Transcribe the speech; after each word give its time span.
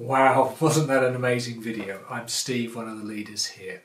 Wow, 0.00 0.56
wasn't 0.60 0.88
that 0.88 1.04
an 1.04 1.14
amazing 1.14 1.60
video? 1.60 2.00
I'm 2.08 2.26
Steve, 2.26 2.74
one 2.74 2.88
of 2.88 2.96
the 2.96 3.04
leaders 3.04 3.44
here. 3.44 3.82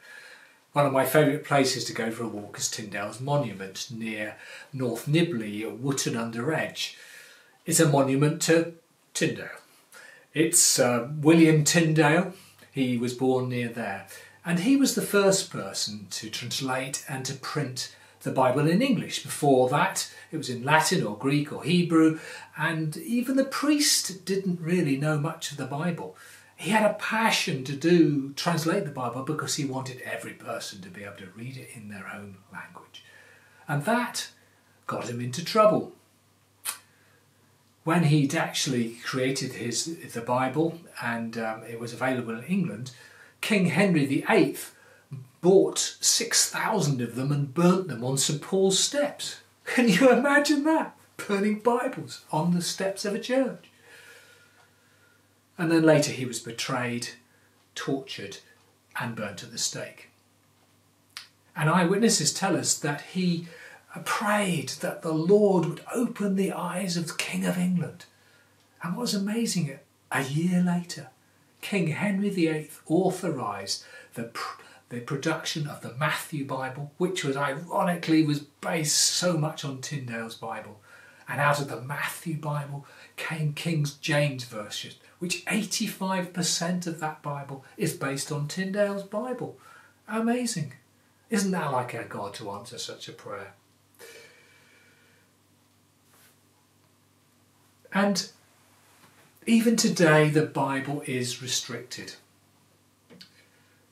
One 0.71 0.85
of 0.85 0.93
my 0.93 1.05
favourite 1.05 1.43
places 1.43 1.83
to 1.85 1.93
go 1.93 2.09
for 2.09 2.23
a 2.23 2.27
walk 2.29 2.57
is 2.57 2.71
Tyndale's 2.71 3.19
Monument 3.19 3.87
near 3.91 4.37
North 4.71 5.07
Nibley, 5.07 5.69
Wotton 5.77 6.15
under 6.15 6.53
Edge. 6.53 6.97
It's 7.65 7.81
a 7.81 7.89
monument 7.89 8.41
to 8.43 8.75
Tyndale. 9.13 9.59
It's 10.33 10.79
uh, 10.79 11.09
William 11.19 11.65
Tyndale, 11.65 12.33
he 12.71 12.97
was 12.97 13.13
born 13.13 13.49
near 13.49 13.67
there, 13.67 14.07
and 14.45 14.59
he 14.59 14.77
was 14.77 14.95
the 14.95 15.01
first 15.01 15.51
person 15.51 16.07
to 16.11 16.29
translate 16.29 17.03
and 17.09 17.25
to 17.25 17.33
print 17.33 17.93
the 18.25 18.31
Bible 18.31 18.67
in 18.67 18.81
English. 18.81 19.23
Before 19.23 19.69
that, 19.69 20.11
it 20.31 20.37
was 20.37 20.49
in 20.49 20.63
Latin 20.63 21.05
or 21.05 21.17
Greek 21.17 21.53
or 21.53 21.63
Hebrew, 21.63 22.19
and 22.57 22.97
even 22.97 23.37
the 23.37 23.45
priest 23.45 24.25
didn't 24.25 24.59
really 24.59 24.97
know 24.97 25.17
much 25.17 25.51
of 25.51 25.57
the 25.57 25.65
Bible. 25.65 26.17
He 26.57 26.71
had 26.71 26.89
a 26.89 26.95
passion 26.95 27.63
to 27.65 27.75
do 27.75 28.33
translate 28.33 28.83
the 28.83 28.91
Bible 28.91 29.23
because 29.23 29.55
he 29.55 29.65
wanted 29.65 30.01
every 30.01 30.33
person 30.33 30.81
to 30.81 30.89
be 30.89 31.03
able 31.03 31.17
to 31.17 31.29
read 31.35 31.55
it 31.55 31.69
in 31.73 31.89
their 31.89 32.09
own 32.13 32.37
language. 32.51 33.03
And 33.67 33.85
that 33.85 34.29
got 34.87 35.09
him 35.09 35.21
into 35.21 35.43
trouble. 35.43 35.93
When 37.83 38.05
he'd 38.05 38.33
actually 38.33 38.95
created 39.03 39.53
his 39.53 40.11
the 40.13 40.21
Bible 40.21 40.79
and 41.01 41.37
um, 41.37 41.63
it 41.63 41.79
was 41.79 41.93
available 41.93 42.35
in 42.35 42.43
England, 42.45 42.91
King 43.41 43.67
Henry 43.67 44.05
VIII 44.05 44.57
bought 45.45 45.95
6,000 46.01 47.01
of 47.01 47.13
them 47.13 47.31
and 47.31 47.53
burnt 47.53 47.87
them 47.87 48.03
on 48.03 48.17
St 48.17 48.41
Paul's 48.41 48.79
steps. 48.79 49.41
Can 49.63 49.87
you 49.87 50.09
imagine 50.09 50.63
that? 50.63 50.97
Burning 51.17 51.59
Bibles 51.59 52.25
on 52.31 52.55
the 52.55 52.63
steps 52.63 53.05
of 53.05 53.13
a 53.13 53.19
church. 53.19 53.69
And 55.55 55.71
then 55.71 55.83
later 55.83 56.11
he 56.11 56.25
was 56.25 56.39
betrayed, 56.39 57.09
tortured, 57.75 58.39
and 58.99 59.15
burnt 59.15 59.43
at 59.43 59.51
the 59.51 59.59
stake. 59.59 60.09
And 61.55 61.69
eyewitnesses 61.69 62.33
tell 62.33 62.57
us 62.57 62.75
that 62.79 63.01
he 63.01 63.47
uh, 63.95 63.99
prayed 63.99 64.69
that 64.79 65.03
the 65.03 65.13
Lord 65.13 65.67
would 65.67 65.81
open 65.93 66.37
the 66.37 66.53
eyes 66.53 66.97
of 66.97 67.05
the 67.05 67.13
King 67.13 67.45
of 67.45 67.55
England. 67.55 68.05
And 68.81 68.95
what 68.95 69.01
was 69.01 69.13
amazing, 69.13 69.77
a 70.11 70.23
year 70.23 70.63
later, 70.63 71.09
King 71.61 71.89
Henry 71.89 72.31
VIII 72.31 72.71
authorised 72.87 73.85
the 74.15 74.31
the 74.89 74.99
production 74.99 75.67
of 75.67 75.81
the 75.81 75.93
Matthew 75.95 76.45
Bible, 76.45 76.91
which 76.97 77.23
was 77.23 77.35
ironically 77.35 78.23
was 78.23 78.39
based 78.39 78.97
so 78.97 79.37
much 79.37 79.65
on 79.65 79.81
Tyndale's 79.81 80.35
Bible. 80.35 80.79
And 81.27 81.41
out 81.41 81.59
of 81.59 81.69
the 81.69 81.81
Matthew 81.81 82.37
Bible 82.37 82.85
came 83.17 83.53
King 83.53 83.87
James 83.99 84.43
Version, 84.43 84.91
which 85.19 85.43
85% 85.45 86.85
of 86.85 86.99
that 86.99 87.23
Bible 87.23 87.65
is 87.77 87.93
based 87.93 88.31
on 88.31 88.47
Tyndale's 88.47 89.03
Bible. 89.03 89.57
Amazing. 90.07 90.73
Isn't 91.31 91.51
that 91.51 91.71
like 91.71 91.95
our 91.95 92.03
God 92.03 92.35
to 92.35 92.51
answer 92.51 92.77
such 92.77 93.09
a 93.09 93.11
prayer? 93.11 93.53
And 97.91 98.29
even 99.47 99.77
today, 99.77 100.29
the 100.29 100.45
Bible 100.45 101.01
is 101.07 101.41
restricted. 101.41 102.15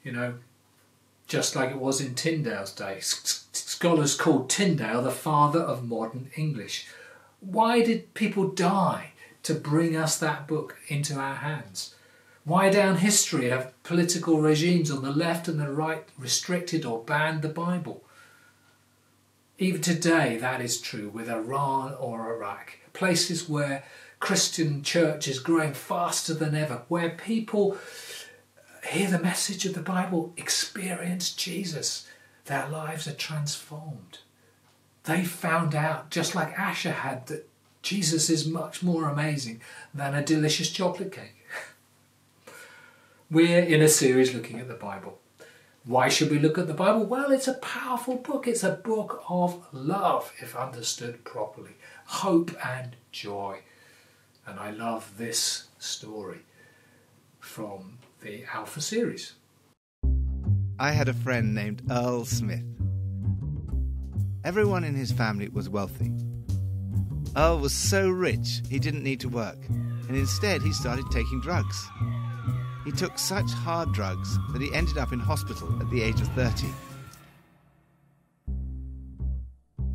You 0.03 0.11
know, 0.11 0.33
just 1.27 1.55
like 1.55 1.71
it 1.71 1.79
was 1.79 2.01
in 2.01 2.15
Tyndale's 2.15 2.73
day. 2.73 2.97
Scholars 2.99 4.15
called 4.15 4.49
Tyndale 4.49 5.01
the 5.01 5.11
father 5.11 5.59
of 5.59 5.87
modern 5.87 6.29
English. 6.35 6.87
Why 7.39 7.83
did 7.83 8.13
people 8.13 8.49
die 8.49 9.11
to 9.43 9.53
bring 9.53 9.95
us 9.95 10.17
that 10.17 10.47
book 10.47 10.77
into 10.87 11.19
our 11.19 11.35
hands? 11.35 11.95
Why 12.45 12.69
down 12.69 12.97
history 12.97 13.49
have 13.49 13.71
political 13.83 14.41
regimes 14.41 14.91
on 14.91 15.01
the 15.01 15.11
left 15.11 15.47
and 15.47 15.59
the 15.59 15.71
right 15.71 16.03
restricted 16.17 16.85
or 16.85 17.03
banned 17.03 17.41
the 17.41 17.49
Bible? 17.49 18.03
Even 19.57 19.81
today, 19.81 20.37
that 20.37 20.61
is 20.61 20.81
true 20.81 21.09
with 21.09 21.29
Iran 21.29 21.93
or 21.99 22.35
Iraq, 22.35 22.73
places 22.91 23.47
where 23.47 23.83
Christian 24.19 24.83
church 24.83 25.27
is 25.27 25.39
growing 25.39 25.73
faster 25.73 26.33
than 26.33 26.55
ever, 26.55 26.81
where 26.87 27.11
people 27.11 27.77
hear 28.85 29.09
the 29.09 29.19
message 29.19 29.65
of 29.65 29.73
the 29.73 29.81
Bible, 29.81 30.33
experience 30.37 31.33
Jesus, 31.33 32.07
their 32.45 32.67
lives 32.67 33.07
are 33.07 33.13
transformed. 33.13 34.19
They 35.03 35.23
found 35.23 35.75
out, 35.75 36.09
just 36.09 36.35
like 36.35 36.57
Asher 36.57 36.91
had, 36.91 37.27
that 37.27 37.49
Jesus 37.81 38.29
is 38.29 38.47
much 38.47 38.83
more 38.83 39.09
amazing 39.09 39.61
than 39.93 40.13
a 40.13 40.23
delicious 40.23 40.69
chocolate 40.69 41.11
cake. 41.11 41.45
We're 43.31 43.63
in 43.63 43.81
a 43.81 43.89
series 43.89 44.33
looking 44.33 44.59
at 44.59 44.67
the 44.67 44.73
Bible. 44.73 45.19
Why 45.85 46.07
should 46.07 46.31
we 46.31 46.39
look 46.39 46.57
at 46.57 46.67
the 46.67 46.73
Bible? 46.73 47.03
Well, 47.05 47.31
it's 47.31 47.47
a 47.47 47.55
powerful 47.55 48.15
book. 48.15 48.47
It's 48.47 48.63
a 48.63 48.71
book 48.71 49.23
of 49.27 49.65
love, 49.73 50.31
if 50.39 50.55
understood 50.55 51.25
properly, 51.25 51.75
hope 52.05 52.51
and 52.65 52.95
joy. 53.11 53.59
And 54.47 54.59
I 54.59 54.71
love 54.71 55.17
this 55.17 55.67
story 55.79 56.39
from 57.41 57.97
the 58.23 58.45
Alpha 58.53 58.79
series. 58.79 59.33
I 60.79 60.91
had 60.91 61.09
a 61.09 61.13
friend 61.13 61.53
named 61.53 61.83
Earl 61.91 62.23
Smith. 62.23 62.63
Everyone 64.45 64.85
in 64.85 64.95
his 64.95 65.11
family 65.11 65.49
was 65.49 65.67
wealthy. 65.67 66.13
Earl 67.35 67.59
was 67.59 67.73
so 67.73 68.09
rich 68.09 68.61
he 68.69 68.79
didn't 68.79 69.03
need 69.03 69.19
to 69.19 69.29
work, 69.29 69.57
and 69.67 70.15
instead 70.15 70.61
he 70.61 70.71
started 70.71 71.05
taking 71.11 71.41
drugs. 71.41 71.85
He 72.85 72.91
took 72.91 73.19
such 73.19 73.49
hard 73.51 73.91
drugs 73.91 74.37
that 74.53 74.61
he 74.61 74.73
ended 74.73 74.97
up 74.97 75.11
in 75.11 75.19
hospital 75.19 75.69
at 75.81 75.89
the 75.89 76.01
age 76.01 76.21
of 76.21 76.27
30. 76.29 76.67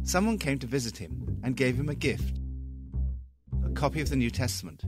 Someone 0.02 0.38
came 0.38 0.58
to 0.58 0.66
visit 0.66 0.98
him 0.98 1.40
and 1.42 1.56
gave 1.56 1.76
him 1.76 1.88
a 1.88 1.94
gift 1.94 2.40
a 3.64 3.70
copy 3.70 4.00
of 4.00 4.10
the 4.10 4.16
New 4.16 4.30
Testament. 4.30 4.84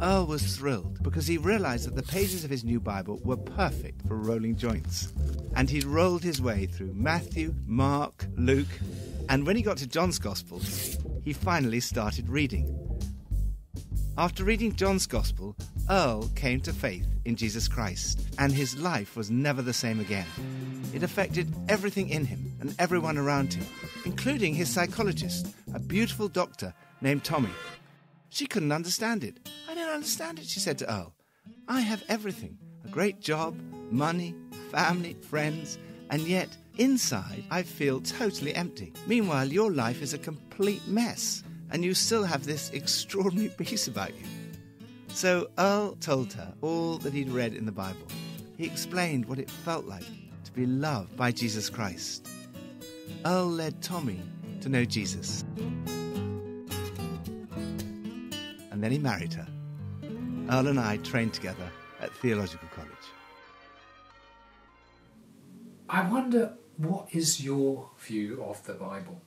Earl 0.00 0.26
was 0.26 0.56
thrilled 0.56 1.02
because 1.02 1.26
he 1.26 1.38
realized 1.38 1.86
that 1.86 1.94
the 1.94 2.02
pages 2.02 2.44
of 2.44 2.50
his 2.50 2.64
new 2.64 2.80
Bible 2.80 3.18
were 3.24 3.36
perfect 3.36 4.06
for 4.06 4.16
rolling 4.16 4.56
joints. 4.56 5.12
And 5.54 5.70
he 5.70 5.80
rolled 5.80 6.22
his 6.22 6.42
way 6.42 6.66
through 6.66 6.92
Matthew, 6.92 7.54
Mark, 7.66 8.26
Luke, 8.36 8.68
and 9.28 9.46
when 9.46 9.56
he 9.56 9.62
got 9.62 9.78
to 9.78 9.86
John's 9.86 10.18
Gospel, 10.18 10.60
he 11.24 11.32
finally 11.32 11.80
started 11.80 12.28
reading. 12.28 12.78
After 14.18 14.44
reading 14.44 14.74
John's 14.76 15.06
Gospel, 15.06 15.56
Earl 15.90 16.28
came 16.34 16.60
to 16.60 16.72
faith 16.72 17.06
in 17.24 17.36
Jesus 17.36 17.68
Christ, 17.68 18.28
and 18.38 18.52
his 18.52 18.76
life 18.78 19.16
was 19.16 19.30
never 19.30 19.62
the 19.62 19.72
same 19.72 20.00
again. 20.00 20.26
It 20.94 21.02
affected 21.02 21.54
everything 21.68 22.08
in 22.08 22.24
him 22.24 22.52
and 22.60 22.74
everyone 22.78 23.18
around 23.18 23.52
him, 23.52 23.66
including 24.04 24.54
his 24.54 24.70
psychologist, 24.70 25.54
a 25.74 25.78
beautiful 25.78 26.28
doctor 26.28 26.72
named 27.00 27.24
Tommy. 27.24 27.50
She 28.36 28.46
couldn't 28.46 28.72
understand 28.72 29.24
it 29.24 29.48
I 29.66 29.74
don't 29.74 29.88
understand 29.88 30.38
it, 30.38 30.44
she 30.44 30.60
said 30.60 30.76
to 30.80 30.92
Earl. 30.92 31.14
I 31.68 31.80
have 31.80 32.04
everything 32.06 32.58
a 32.84 32.88
great 32.88 33.18
job, 33.18 33.58
money, 33.90 34.34
family, 34.70 35.14
friends, 35.14 35.78
and 36.10 36.20
yet 36.20 36.54
inside 36.76 37.44
I 37.50 37.62
feel 37.62 38.02
totally 38.02 38.54
empty. 38.54 38.92
Meanwhile, 39.06 39.46
your 39.48 39.72
life 39.72 40.02
is 40.02 40.12
a 40.12 40.18
complete 40.18 40.86
mess, 40.86 41.44
and 41.70 41.82
you 41.82 41.94
still 41.94 42.24
have 42.24 42.44
this 42.44 42.70
extraordinary 42.72 43.48
peace 43.56 43.88
about 43.88 44.10
you. 44.10 44.26
So 45.08 45.48
Earl 45.56 45.96
told 46.02 46.34
her 46.34 46.52
all 46.60 46.98
that 46.98 47.14
he'd 47.14 47.30
read 47.30 47.54
in 47.54 47.64
the 47.64 47.72
Bible. 47.72 48.06
He 48.58 48.66
explained 48.66 49.24
what 49.24 49.38
it 49.38 49.50
felt 49.50 49.86
like 49.86 50.04
to 50.44 50.52
be 50.52 50.66
loved 50.66 51.16
by 51.16 51.32
Jesus 51.32 51.70
Christ. 51.70 52.28
Earl 53.24 53.48
led 53.48 53.80
Tommy 53.80 54.20
to 54.60 54.68
know 54.68 54.84
Jesus. 54.84 55.42
And 58.76 58.84
then 58.84 58.92
he 58.92 58.98
married 58.98 59.32
her. 59.32 59.48
Earl 60.50 60.66
and 60.66 60.78
I 60.78 60.98
trained 60.98 61.32
together 61.32 61.66
at 61.98 62.12
Theological 62.16 62.68
College. 62.74 62.90
I 65.88 66.06
wonder 66.06 66.52
what 66.76 67.08
is 67.10 67.42
your 67.42 67.88
view 67.98 68.44
of 68.44 68.62
the 68.66 68.74
Bible? 68.74 69.22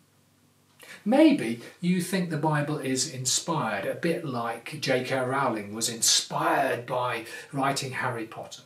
Maybe 1.04 1.62
you 1.81 2.00
think 2.00 2.30
the 2.30 2.38
Bible 2.38 2.78
is 2.78 3.12
inspired, 3.12 3.88
a 3.88 3.96
bit 3.96 4.24
like 4.24 4.80
J.K. 4.80 5.18
Rowling 5.19 5.74
was 5.74 5.90
inspired 5.90 6.86
by 6.86 7.25
writing 7.52 7.94
Harry 7.94 8.25
Potter, 8.25 8.62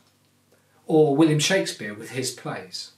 or 0.86 1.15
William 1.15 1.39
Shakespeare 1.39 1.94
with 1.94 2.09
his 2.09 2.31
plays. 2.31 2.91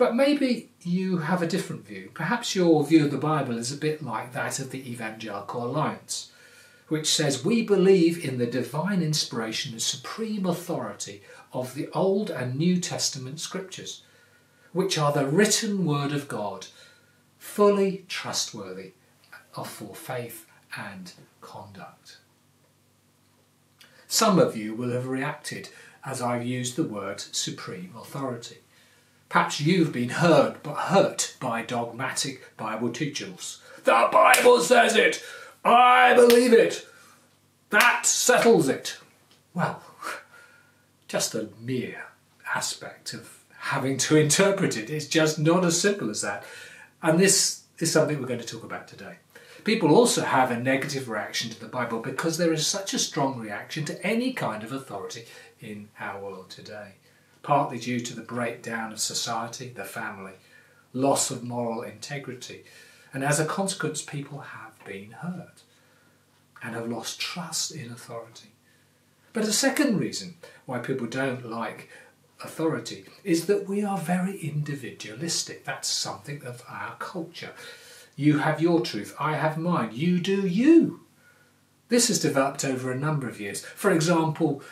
But 0.00 0.16
maybe 0.16 0.70
you 0.82 1.18
have 1.18 1.42
a 1.42 1.46
different 1.46 1.86
view. 1.86 2.10
Perhaps 2.14 2.56
your 2.56 2.82
view 2.86 3.04
of 3.04 3.10
the 3.10 3.18
Bible 3.18 3.58
is 3.58 3.70
a 3.70 3.76
bit 3.76 4.02
like 4.02 4.32
that 4.32 4.58
of 4.58 4.70
the 4.70 4.90
Evangelical 4.90 5.62
Alliance 5.62 6.32
which 6.88 7.06
says, 7.06 7.44
We 7.44 7.60
believe 7.60 8.24
in 8.24 8.38
the 8.38 8.46
divine 8.46 9.02
inspiration 9.02 9.72
and 9.72 9.82
supreme 9.82 10.46
authority 10.46 11.20
of 11.52 11.74
the 11.74 11.90
Old 11.90 12.30
and 12.30 12.54
New 12.54 12.80
Testament 12.80 13.40
scriptures, 13.40 14.02
which 14.72 14.96
are 14.96 15.12
the 15.12 15.26
written 15.26 15.84
word 15.84 16.12
of 16.12 16.28
God, 16.28 16.68
fully 17.38 18.06
trustworthy 18.08 18.92
for 19.52 19.94
faith 19.94 20.46
and 20.78 21.12
conduct. 21.42 22.16
Some 24.08 24.38
of 24.38 24.56
you 24.56 24.74
will 24.74 24.92
have 24.92 25.08
reacted 25.08 25.68
as 26.06 26.22
I've 26.22 26.46
used 26.46 26.76
the 26.76 26.84
word 26.84 27.20
supreme 27.20 27.92
authority. 27.94 28.60
Perhaps 29.30 29.60
you've 29.60 29.92
been 29.92 30.08
hurt, 30.08 30.60
but 30.64 30.74
hurt 30.74 31.36
by 31.38 31.62
dogmatic 31.62 32.56
Bible 32.56 32.90
teachings. 32.90 33.62
The 33.84 34.08
Bible 34.10 34.58
says 34.60 34.96
it. 34.96 35.22
I 35.64 36.14
believe 36.14 36.52
it. 36.52 36.84
That 37.70 38.04
settles 38.04 38.68
it. 38.68 38.98
Well, 39.54 39.84
just 41.06 41.30
the 41.30 41.48
mere 41.60 42.06
aspect 42.54 43.14
of 43.14 43.44
having 43.56 43.98
to 43.98 44.16
interpret. 44.16 44.76
It's 44.76 45.06
just 45.06 45.38
not 45.38 45.64
as 45.64 45.80
simple 45.80 46.10
as 46.10 46.22
that. 46.22 46.44
And 47.00 47.20
this 47.20 47.62
is 47.78 47.92
something 47.92 48.20
we're 48.20 48.26
going 48.26 48.40
to 48.40 48.46
talk 48.46 48.64
about 48.64 48.88
today. 48.88 49.14
People 49.62 49.94
also 49.94 50.22
have 50.24 50.50
a 50.50 50.58
negative 50.58 51.08
reaction 51.08 51.50
to 51.50 51.60
the 51.60 51.68
Bible 51.68 52.00
because 52.00 52.36
there 52.36 52.52
is 52.52 52.66
such 52.66 52.94
a 52.94 52.98
strong 52.98 53.38
reaction 53.38 53.84
to 53.84 54.04
any 54.04 54.32
kind 54.32 54.64
of 54.64 54.72
authority 54.72 55.26
in 55.60 55.88
our 56.00 56.20
world 56.20 56.50
today, 56.50 56.94
partly 57.42 57.78
due 57.78 58.00
to 58.00 58.14
the 58.14 58.22
breakdown 58.22 58.92
of 58.92 59.00
society, 59.00 59.68
the 59.68 59.84
family, 59.84 60.34
loss 60.92 61.30
of 61.30 61.42
moral 61.42 61.82
integrity, 61.82 62.64
and 63.12 63.24
as 63.24 63.40
a 63.40 63.44
consequence, 63.44 64.02
people 64.02 64.38
have 64.38 64.84
been 64.84 65.10
hurt 65.10 65.62
and 66.62 66.74
have 66.74 66.88
lost 66.88 67.20
trust 67.20 67.72
in 67.72 67.90
authority. 67.90 68.50
But 69.32 69.44
a 69.44 69.52
second 69.52 69.98
reason 69.98 70.34
why 70.66 70.78
people 70.78 71.06
don't 71.06 71.48
like 71.48 71.88
authority 72.42 73.04
is 73.24 73.46
that 73.46 73.68
we 73.68 73.84
are 73.84 73.98
very 73.98 74.38
individualistic. 74.38 75.64
That's 75.64 75.88
something 75.88 76.44
of 76.44 76.62
our 76.68 76.96
culture. 76.98 77.52
You 78.16 78.38
have 78.38 78.60
your 78.60 78.80
truth, 78.80 79.14
I 79.18 79.36
have 79.36 79.56
mine, 79.56 79.90
you 79.92 80.20
do 80.20 80.46
you. 80.46 81.00
This 81.88 82.08
has 82.08 82.20
developed 82.20 82.64
over 82.64 82.92
a 82.92 82.98
number 82.98 83.28
of 83.28 83.40
years. 83.40 83.64
For 83.64 83.90
example, 83.90 84.62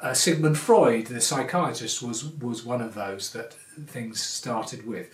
uh, 0.00 0.14
Sigmund 0.14 0.58
Freud, 0.58 1.06
the 1.06 1.20
psychiatrist, 1.20 2.02
was, 2.02 2.24
was 2.24 2.64
one 2.64 2.80
of 2.80 2.94
those 2.94 3.32
that 3.32 3.54
things 3.86 4.20
started 4.20 4.86
with. 4.86 5.10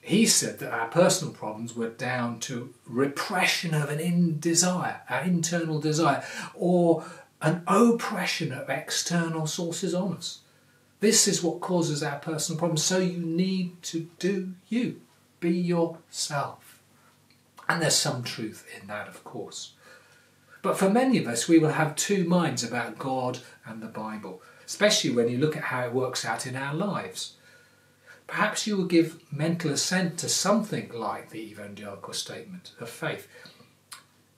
He 0.00 0.26
said 0.26 0.58
that 0.60 0.72
our 0.72 0.88
personal 0.88 1.34
problems 1.34 1.74
were 1.74 1.90
down 1.90 2.40
to 2.40 2.72
repression 2.86 3.74
of 3.74 3.90
an 3.90 4.00
in 4.00 4.40
desire, 4.40 5.02
our 5.08 5.22
internal 5.22 5.80
desire, 5.80 6.24
or 6.54 7.04
an 7.42 7.62
oppression 7.66 8.52
of 8.52 8.70
external 8.70 9.46
sources 9.46 9.94
on 9.94 10.16
us. 10.16 10.40
This 11.00 11.28
is 11.28 11.42
what 11.42 11.60
causes 11.60 12.02
our 12.02 12.18
personal 12.18 12.58
problems. 12.58 12.82
So 12.82 12.98
you 12.98 13.18
need 13.18 13.82
to 13.84 14.08
do 14.18 14.54
you, 14.68 15.00
be 15.40 15.52
yourself. 15.52 16.80
And 17.68 17.82
there's 17.82 17.94
some 17.94 18.22
truth 18.22 18.66
in 18.80 18.88
that, 18.88 19.08
of 19.08 19.22
course. 19.24 19.74
But 20.62 20.76
for 20.76 20.90
many 20.90 21.18
of 21.18 21.26
us, 21.26 21.48
we 21.48 21.58
will 21.58 21.72
have 21.72 21.96
two 21.96 22.24
minds 22.24 22.64
about 22.64 22.98
God 22.98 23.38
and 23.64 23.80
the 23.80 23.86
Bible, 23.86 24.42
especially 24.66 25.10
when 25.10 25.28
you 25.28 25.38
look 25.38 25.56
at 25.56 25.64
how 25.64 25.86
it 25.86 25.92
works 25.92 26.24
out 26.24 26.46
in 26.46 26.56
our 26.56 26.74
lives. 26.74 27.34
Perhaps 28.26 28.66
you 28.66 28.76
will 28.76 28.84
give 28.84 29.22
mental 29.32 29.70
assent 29.70 30.18
to 30.18 30.28
something 30.28 30.90
like 30.92 31.30
the 31.30 31.40
evangelical 31.40 32.12
statement 32.12 32.72
of 32.80 32.90
faith. 32.90 33.28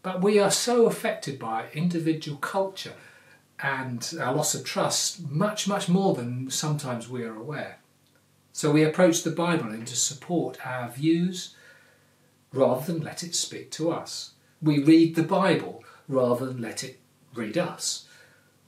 But 0.02 0.22
we 0.22 0.38
are 0.38 0.50
so 0.50 0.86
affected 0.86 1.38
by 1.38 1.66
individual 1.74 2.38
culture 2.38 2.94
and 3.62 4.14
our 4.20 4.34
loss 4.34 4.54
of 4.54 4.64
trust 4.64 5.28
much, 5.28 5.68
much 5.68 5.88
more 5.88 6.14
than 6.14 6.50
sometimes 6.50 7.08
we 7.08 7.24
are 7.24 7.34
aware. 7.34 7.78
So 8.52 8.70
we 8.70 8.84
approach 8.84 9.22
the 9.22 9.30
Bible 9.30 9.72
in 9.72 9.84
to 9.86 9.96
support 9.96 10.64
our 10.66 10.90
views 10.90 11.54
rather 12.52 12.92
than 12.92 13.02
let 13.02 13.22
it 13.22 13.34
speak 13.34 13.70
to 13.72 13.90
us. 13.90 14.32
We 14.62 14.82
read 14.82 15.14
the 15.14 15.22
Bible 15.22 15.84
rather 16.10 16.46
than 16.46 16.60
let 16.60 16.84
it 16.84 16.98
read 17.34 17.56
us. 17.56 18.06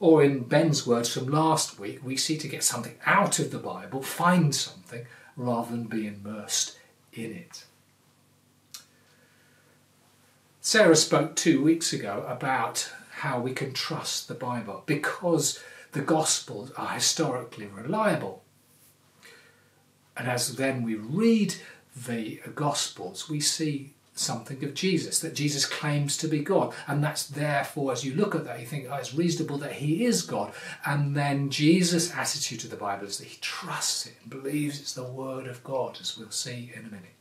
Or 0.01 0.23
in 0.23 0.45
Ben's 0.45 0.87
words 0.87 1.13
from 1.13 1.27
last 1.27 1.79
week, 1.79 2.05
we 2.05 2.17
seek 2.17 2.41
to 2.41 2.49
get 2.49 2.65
something 2.65 2.97
out 3.07 3.39
of 3.39 3.51
the 3.51 3.59
Bible, 3.59 4.03
find 4.03 4.55
something, 4.55 5.07
rather 5.37 5.71
than 5.71 5.85
be 5.85 6.07
immersed 6.07 6.77
in 7.13 7.33
it. 7.33 7.65
Sarah 10.61 10.97
spoke 10.97 11.37
two 11.37 11.63
weeks 11.63 11.93
ago 11.93 12.25
about 12.29 12.91
how 13.11 13.41
we 13.41 13.53
can 13.53 13.73
trust 13.73 14.29
the 14.29 14.35
Bible 14.35 14.83
because 14.87 15.63
the 15.93 16.01
Gospels 16.01 16.71
are 16.77 16.91
historically 16.91 17.67
reliable. 17.67 18.43
And 20.17 20.29
as 20.29 20.57
then 20.57 20.83
we 20.83 20.95
read 20.95 21.55
the 21.95 22.41
Gospels, 22.55 23.29
we 23.29 23.41
see 23.41 23.95
something 24.15 24.63
of 24.65 24.75
Jesus, 24.75 25.21
that 25.21 25.35
Jesus 25.35 25.65
claims 25.65 26.17
to 26.19 26.29
be 26.29 26.41
God. 26.41 26.75
And 26.87 27.03
that's 27.03 27.27
therefore, 27.27 27.93
as 27.93 28.05
you 28.05 28.15
look 28.15 28.35
at 28.35 28.45
that, 28.45 28.61
you 28.61 28.67
think, 28.67 28.87
oh, 28.91 28.95
it's 28.97 29.15
reasonable 29.15 29.59
that 29.59 29.73
he 29.73 30.05
is 30.05 30.23
God. 30.23 30.53
And 30.85 31.17
then 31.17 31.51
Jesus' 31.51 32.15
attitude 32.15 32.61
to 32.61 32.69
the 32.69 32.77
Bible 32.77 33.07
is 33.07 33.19
that 33.19 33.29
he 33.29 33.39
trusts 33.41 34.07
it 34.07 34.15
and 34.21 34.31
believes 34.31 34.81
it's 34.81 34.95
the 34.95 35.05
Word 35.05 35.47
of 35.47 35.65
God, 35.65 35.99
as 36.01 36.19
we'll 36.19 36.31
see 36.31 36.73
in 36.75 36.81
a 36.81 36.91
minute. 36.91 37.15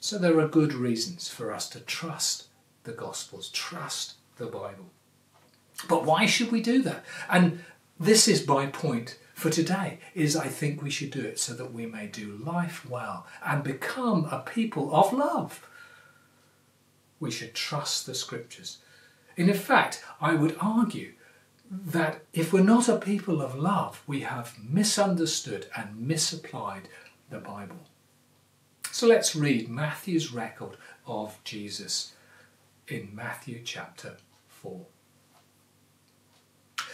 So 0.00 0.18
there 0.18 0.38
are 0.38 0.48
good 0.48 0.74
reasons 0.74 1.28
for 1.28 1.52
us 1.52 1.68
to 1.70 1.80
trust 1.80 2.46
the 2.84 2.92
Gospels, 2.92 3.48
trust 3.50 4.14
the 4.36 4.46
Bible. 4.46 4.90
But 5.88 6.04
why 6.04 6.26
should 6.26 6.52
we 6.52 6.60
do 6.60 6.82
that? 6.82 7.04
And 7.28 7.64
this 7.98 8.28
is 8.28 8.46
my 8.46 8.66
point 8.66 9.18
for 9.42 9.50
today 9.50 9.98
is 10.14 10.36
I 10.36 10.46
think 10.46 10.80
we 10.80 10.88
should 10.88 11.10
do 11.10 11.20
it 11.20 11.36
so 11.36 11.52
that 11.54 11.72
we 11.72 11.84
may 11.84 12.06
do 12.06 12.40
life 12.44 12.88
well 12.88 13.26
and 13.44 13.64
become 13.64 14.28
a 14.30 14.38
people 14.38 14.94
of 14.94 15.12
love. 15.12 15.66
We 17.18 17.32
should 17.32 17.52
trust 17.52 18.06
the 18.06 18.14
scriptures. 18.14 18.78
And 19.36 19.48
in 19.48 19.56
fact, 19.56 20.04
I 20.20 20.34
would 20.34 20.56
argue 20.60 21.14
that 21.68 22.22
if 22.32 22.52
we're 22.52 22.62
not 22.62 22.88
a 22.88 22.98
people 22.98 23.42
of 23.42 23.56
love, 23.56 24.04
we 24.06 24.20
have 24.20 24.54
misunderstood 24.62 25.66
and 25.76 26.06
misapplied 26.06 26.88
the 27.28 27.38
Bible. 27.38 27.88
So 28.92 29.08
let's 29.08 29.34
read 29.34 29.68
Matthew's 29.68 30.32
record 30.32 30.76
of 31.04 31.42
Jesus 31.42 32.12
in 32.86 33.10
Matthew 33.12 33.62
chapter 33.64 34.18
4. 34.46 34.86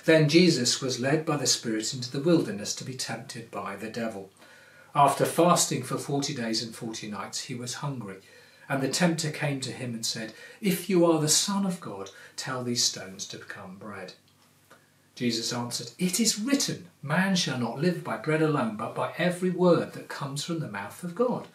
Then 0.08 0.30
Jesus 0.30 0.80
was 0.80 0.98
led 0.98 1.26
by 1.26 1.36
the 1.36 1.46
Spirit 1.46 1.92
into 1.92 2.10
the 2.10 2.22
wilderness 2.22 2.74
to 2.76 2.82
be 2.82 2.94
tempted 2.94 3.50
by 3.50 3.76
the 3.76 3.90
devil. 3.90 4.30
After 4.94 5.26
fasting 5.26 5.82
for 5.82 5.98
forty 5.98 6.34
days 6.34 6.62
and 6.62 6.74
forty 6.74 7.10
nights, 7.10 7.40
he 7.40 7.54
was 7.54 7.84
hungry. 7.84 8.16
And 8.70 8.80
the 8.80 8.88
tempter 8.88 9.30
came 9.30 9.60
to 9.60 9.70
him 9.70 9.92
and 9.92 10.06
said, 10.06 10.32
If 10.62 10.88
you 10.88 11.04
are 11.04 11.20
the 11.20 11.28
Son 11.28 11.66
of 11.66 11.78
God, 11.78 12.08
tell 12.36 12.64
these 12.64 12.82
stones 12.82 13.26
to 13.26 13.36
become 13.36 13.76
bread. 13.76 14.14
Jesus 15.14 15.52
answered, 15.52 15.90
It 15.98 16.18
is 16.18 16.40
written, 16.40 16.86
Man 17.02 17.36
shall 17.36 17.58
not 17.58 17.78
live 17.78 18.02
by 18.02 18.16
bread 18.16 18.40
alone, 18.40 18.76
but 18.76 18.94
by 18.94 19.12
every 19.18 19.50
word 19.50 19.92
that 19.92 20.08
comes 20.08 20.42
from 20.42 20.60
the 20.60 20.70
mouth 20.70 21.04
of 21.04 21.14
God. 21.14 21.48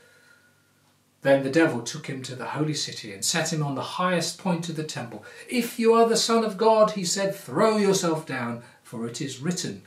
Then 1.23 1.43
the 1.43 1.49
devil 1.49 1.81
took 1.81 2.07
him 2.07 2.21
to 2.23 2.35
the 2.35 2.47
holy 2.47 2.73
city 2.73 3.13
and 3.13 3.23
set 3.23 3.51
him 3.51 3.63
on 3.63 3.75
the 3.75 3.81
highest 3.81 4.37
point 4.37 4.67
of 4.67 4.75
the 4.75 4.83
temple. 4.83 5.25
If 5.49 5.79
you 5.79 5.93
are 5.93 6.07
the 6.07 6.17
Son 6.17 6.43
of 6.43 6.57
God, 6.57 6.91
he 6.91 7.05
said, 7.05 7.33
throw 7.33 7.77
yourself 7.77 8.25
down, 8.25 8.61
for 8.83 9.07
it 9.07 9.21
is 9.21 9.39
written, 9.39 9.83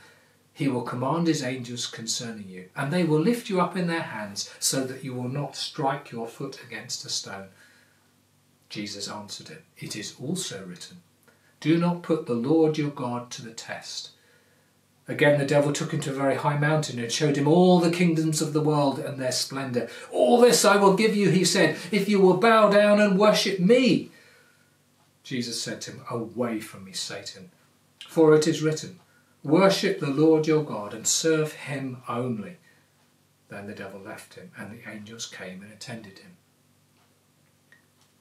He 0.51 0.67
will 0.67 0.81
command 0.81 1.27
His 1.27 1.43
angels 1.43 1.85
concerning 1.85 2.49
you, 2.49 2.69
and 2.75 2.91
they 2.91 3.03
will 3.03 3.19
lift 3.19 3.49
you 3.49 3.61
up 3.61 3.77
in 3.77 3.85
their 3.85 4.01
hands, 4.01 4.51
so 4.59 4.83
that 4.85 5.03
you 5.03 5.13
will 5.13 5.29
not 5.29 5.55
strike 5.55 6.11
your 6.11 6.27
foot 6.27 6.59
against 6.65 7.05
a 7.05 7.09
stone. 7.09 7.49
Jesus 8.67 9.07
answered 9.07 9.49
him, 9.49 9.63
It 9.77 9.95
is 9.95 10.15
also 10.19 10.65
written, 10.65 10.97
Do 11.59 11.77
not 11.77 12.01
put 12.01 12.25
the 12.25 12.33
Lord 12.33 12.79
your 12.79 12.89
God 12.89 13.29
to 13.31 13.43
the 13.43 13.53
test. 13.53 14.09
Again, 15.09 15.39
the 15.39 15.45
devil 15.45 15.71
took 15.71 15.93
him 15.93 16.01
to 16.01 16.11
a 16.11 16.13
very 16.13 16.35
high 16.35 16.57
mountain 16.57 16.99
and 16.99 17.11
showed 17.11 17.37
him 17.37 17.47
all 17.47 17.79
the 17.79 17.91
kingdoms 17.91 18.41
of 18.41 18.51
the 18.51 18.61
world 18.61 18.99
and 18.99 19.17
their 19.17 19.31
splendour. 19.31 19.87
All 20.11 20.39
this 20.41 20.65
I 20.65 20.75
will 20.75 20.95
give 20.95 21.15
you, 21.15 21.29
he 21.29 21.45
said, 21.45 21.77
if 21.91 22.09
you 22.09 22.19
will 22.19 22.37
bow 22.37 22.69
down 22.69 22.99
and 22.99 23.17
worship 23.17 23.59
me. 23.59 24.11
Jesus 25.23 25.61
said 25.61 25.79
to 25.81 25.91
him, 25.91 26.01
Away 26.09 26.59
from 26.59 26.83
me, 26.83 26.91
Satan, 26.91 27.51
for 28.07 28.35
it 28.35 28.47
is 28.47 28.61
written, 28.61 28.99
Worship 29.43 29.99
the 29.99 30.09
Lord 30.09 30.45
your 30.45 30.63
God 30.63 30.93
and 30.93 31.07
serve 31.07 31.53
him 31.53 32.01
only. 32.09 32.57
Then 33.49 33.67
the 33.67 33.73
devil 33.73 34.01
left 34.01 34.33
him, 34.33 34.51
and 34.57 34.71
the 34.71 34.89
angels 34.89 35.25
came 35.25 35.61
and 35.61 35.71
attended 35.71 36.19
him. 36.19 36.35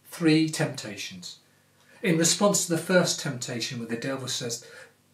Three 0.05 0.49
temptations. 0.49 1.39
In 2.03 2.19
response 2.19 2.67
to 2.67 2.73
the 2.73 2.79
first 2.79 3.21
temptation, 3.21 3.79
where 3.79 3.89
the 3.89 3.97
devil 3.97 4.29
says, 4.29 4.65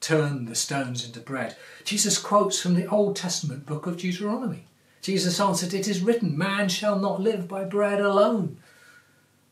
turn 0.02 0.44
the 0.44 0.54
stones 0.54 1.06
into 1.06 1.20
bread. 1.20 1.56
Jesus 1.84 2.18
quotes 2.18 2.60
from 2.60 2.74
the 2.74 2.86
Old 2.86 3.16
Testament 3.16 3.64
book 3.64 3.86
of 3.86 3.96
Deuteronomy. 3.96 4.66
Jesus 5.00 5.40
answered, 5.40 5.72
It 5.72 5.88
is 5.88 6.02
written, 6.02 6.36
Man 6.36 6.68
shall 6.68 6.98
not 6.98 7.20
live 7.20 7.48
by 7.48 7.64
bread 7.64 8.00
alone, 8.00 8.58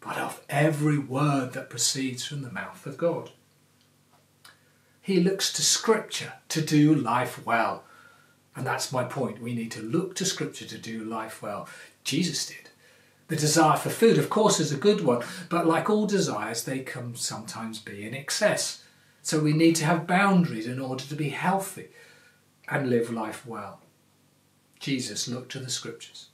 but 0.00 0.18
of 0.18 0.42
every 0.48 0.98
word 0.98 1.52
that 1.54 1.70
proceeds 1.70 2.24
from 2.24 2.42
the 2.42 2.52
mouth 2.52 2.84
of 2.84 2.98
God. 2.98 3.30
He 5.00 5.20
looks 5.20 5.52
to 5.54 5.62
Scripture 5.62 6.34
to 6.50 6.60
do 6.60 6.94
life 6.94 7.44
well. 7.46 7.84
And 8.54 8.66
that's 8.66 8.92
my 8.92 9.04
point. 9.04 9.40
We 9.40 9.54
need 9.54 9.70
to 9.72 9.82
look 9.82 10.14
to 10.16 10.24
Scripture 10.24 10.66
to 10.66 10.78
do 10.78 11.02
life 11.04 11.42
well. 11.42 11.68
Jesus 12.04 12.46
did. 12.46 12.70
The 13.28 13.36
desire 13.36 13.76
for 13.76 13.90
food, 13.90 14.18
of 14.18 14.28
course, 14.28 14.58
is 14.58 14.72
a 14.72 14.76
good 14.76 15.02
one, 15.02 15.22
but 15.48 15.66
like 15.66 15.88
all 15.88 16.06
desires, 16.06 16.64
they 16.64 16.80
can 16.80 17.14
sometimes 17.14 17.78
be 17.78 18.04
in 18.04 18.14
excess. 18.14 18.82
So 19.22 19.40
we 19.40 19.52
need 19.52 19.76
to 19.76 19.84
have 19.84 20.06
boundaries 20.06 20.66
in 20.66 20.80
order 20.80 21.04
to 21.04 21.14
be 21.14 21.30
healthy 21.30 21.88
and 22.68 22.88
live 22.88 23.10
life 23.10 23.46
well. 23.46 23.80
Jesus 24.78 25.28
looked 25.28 25.52
to 25.52 25.58
the 25.58 25.70
scriptures. 25.70 26.28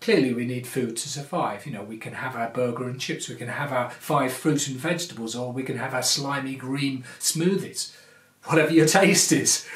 Clearly, 0.00 0.34
we 0.34 0.46
need 0.46 0.66
food 0.66 0.96
to 0.96 1.08
survive. 1.08 1.64
You 1.64 1.72
know, 1.72 1.84
we 1.84 1.96
can 1.96 2.14
have 2.14 2.34
our 2.34 2.50
burger 2.50 2.88
and 2.88 3.00
chips, 3.00 3.28
we 3.28 3.36
can 3.36 3.46
have 3.46 3.72
our 3.72 3.88
five 3.88 4.32
fruit 4.32 4.66
and 4.66 4.76
vegetables, 4.76 5.36
or 5.36 5.52
we 5.52 5.62
can 5.62 5.76
have 5.76 5.94
our 5.94 6.02
slimy 6.02 6.56
green 6.56 7.04
smoothies, 7.20 7.94
whatever 8.46 8.72
your 8.72 8.86
taste 8.86 9.30
is, 9.30 9.68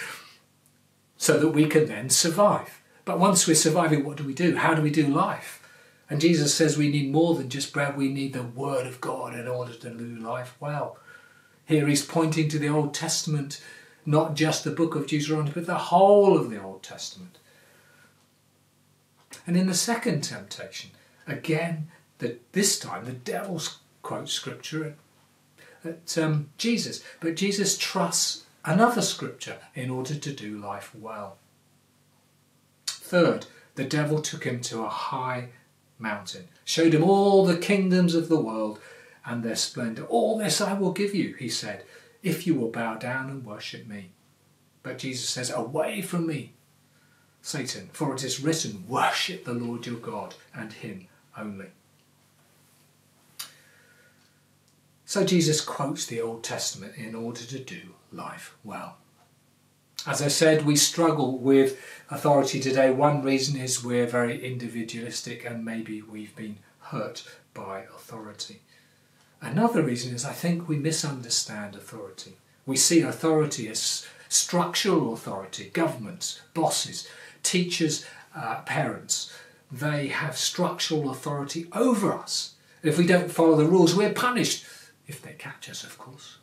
so 1.17 1.39
that 1.39 1.51
we 1.51 1.67
can 1.67 1.87
then 1.87 2.11
survive. 2.11 2.83
But 3.05 3.21
once 3.21 3.47
we're 3.47 3.55
surviving, 3.55 4.05
what 4.05 4.17
do 4.17 4.25
we 4.25 4.35
do? 4.35 4.57
How 4.57 4.75
do 4.75 4.83
we 4.83 4.91
do 4.91 5.07
life? 5.07 5.63
And 6.11 6.21
Jesus 6.21 6.53
says 6.53 6.77
we 6.77 6.91
need 6.91 7.13
more 7.13 7.37
than 7.37 7.49
just 7.49 7.73
bread, 7.73 7.97
we 7.97 8.09
need 8.09 8.33
the 8.33 8.43
Word 8.43 8.89
of 8.89 9.01
God 9.01 9.33
in 9.33 9.47
order 9.47 9.75
to 9.75 9.91
do 9.91 10.17
life 10.17 10.57
well. 10.59 10.99
Here 11.67 11.87
he's 11.87 12.05
pointing 12.05 12.49
to 12.49 12.59
the 12.59 12.69
Old 12.69 12.95
Testament, 12.95 13.61
not 14.07 14.35
just 14.35 14.63
the 14.65 14.71
book 14.71 14.95
of 14.95 15.09
Deuteronomy, 15.09 15.51
but 15.53 15.67
the 15.67 15.75
whole 15.75 16.39
of 16.39 16.49
the 16.49 16.63
Old 16.63 16.83
Testament. 16.83 17.39
And 19.47 19.57
in 19.57 19.67
the 19.67 19.75
second 19.75 20.23
temptation, 20.23 20.91
again, 21.27 21.89
that 22.19 22.53
this 22.53 22.79
time 22.79 23.05
the 23.05 23.13
devil 23.13 23.61
quotes 24.03 24.33
scripture 24.33 24.97
at, 25.85 25.91
at 25.91 26.19
um, 26.19 26.51
Jesus, 26.57 27.03
but 27.21 27.37
Jesus 27.37 27.77
trusts 27.77 28.45
another 28.65 29.03
scripture 29.03 29.59
in 29.75 29.91
order 29.91 30.15
to 30.15 30.33
do 30.33 30.59
life 30.59 30.95
well. 30.95 31.37
Third, 32.87 33.47
the 33.75 33.85
devil 33.85 34.23
took 34.23 34.45
him 34.45 34.61
to 34.63 34.85
a 34.85 34.89
high 34.89 35.49
mountain, 35.99 36.49
showed 36.65 36.95
him 36.95 37.05
all 37.05 37.45
the 37.45 37.59
kingdoms 37.59 38.15
of 38.15 38.29
the 38.29 38.41
world 38.41 38.81
and 39.27 39.43
their 39.43 39.57
splendour. 39.57 40.07
All 40.07 40.39
this 40.39 40.61
I 40.61 40.73
will 40.73 40.93
give 40.93 41.15
you, 41.15 41.35
he 41.35 41.49
said, 41.49 41.85
if 42.23 42.47
you 42.47 42.55
will 42.55 42.71
bow 42.71 42.95
down 42.95 43.29
and 43.29 43.45
worship 43.45 43.87
me. 43.87 44.11
But 44.83 44.99
Jesus 44.99 45.29
says, 45.29 45.51
Away 45.51 46.01
from 46.01 46.27
me, 46.27 46.55
Satan, 47.43 47.91
for 47.93 48.15
it 48.15 48.25
is 48.25 48.41
written, 48.41 48.85
Worship 48.89 49.45
the 49.45 49.53
Lord 49.53 49.87
your 49.87 49.99
God 49.99 50.35
and 50.55 50.73
him 50.73 51.09
only. 51.37 51.67
So 55.05 55.25
Jesus 55.25 55.61
quotes 55.61 56.07
the 56.07 56.21
Old 56.21 56.43
Testament 56.43 56.97
in 56.97 57.15
order 57.15 57.43
to 57.43 57.59
do 57.59 57.95
life 58.11 58.57
well. 58.65 58.97
As 60.05 60.23
I 60.23 60.29
said, 60.29 60.65
we 60.65 60.77
struggle 60.77 61.39
with 61.39 61.81
authority 62.11 62.61
today. 62.61 62.91
One 62.91 63.23
reason 63.23 63.61
is 63.61 63.85
we're 63.85 64.07
very 64.07 64.45
individualistic 64.45 65.45
and 65.45 65.65
maybe 65.65 66.03
we've 66.03 66.35
been 66.35 66.59
hurt 66.81 67.25
by 67.55 67.85
authority. 67.95 68.63
Another 69.41 69.83
reason 69.83 70.15
is 70.15 70.25
I 70.25 70.33
think 70.33 70.69
we 70.69 70.77
misunderstand 70.77 71.75
authority. 71.75 72.37
We 72.65 72.77
see 72.77 73.01
authority 73.03 73.69
as 73.69 74.07
structural 74.29 75.13
authority, 75.13 75.71
governments, 75.73 76.41
bosses, 76.55 77.09
teachers, 77.43 78.05
uh, 78.35 78.63
parents. 78.63 79.33
They 79.71 80.09
have 80.09 80.37
structural 80.37 81.11
authority 81.11 81.67
over 81.73 82.13
us. 82.13 82.55
If 82.83 82.99
we 82.99 83.07
don't 83.07 83.31
follow 83.31 83.57
the 83.57 83.65
rules, 83.65 83.95
we're 83.95 84.13
punished, 84.13 84.65
if 85.07 85.23
they 85.23 85.33
catch 85.33 85.69
us, 85.71 85.85
of 85.85 85.99
course. 85.99 86.39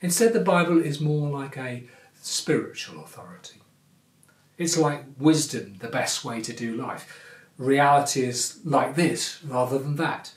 Instead, 0.00 0.32
the 0.32 0.40
Bible 0.40 0.78
is 0.78 1.00
more 1.00 1.30
like 1.30 1.56
a 1.56 1.84
spiritual 2.20 3.02
authority. 3.02 3.60
It's 4.58 4.76
like 4.76 5.04
wisdom, 5.18 5.76
the 5.80 5.88
best 5.88 6.24
way 6.24 6.40
to 6.42 6.52
do 6.52 6.76
life. 6.76 7.22
Reality 7.58 8.24
is 8.24 8.60
like 8.64 8.94
this 8.94 9.42
rather 9.44 9.78
than 9.78 9.96
that. 9.96 10.32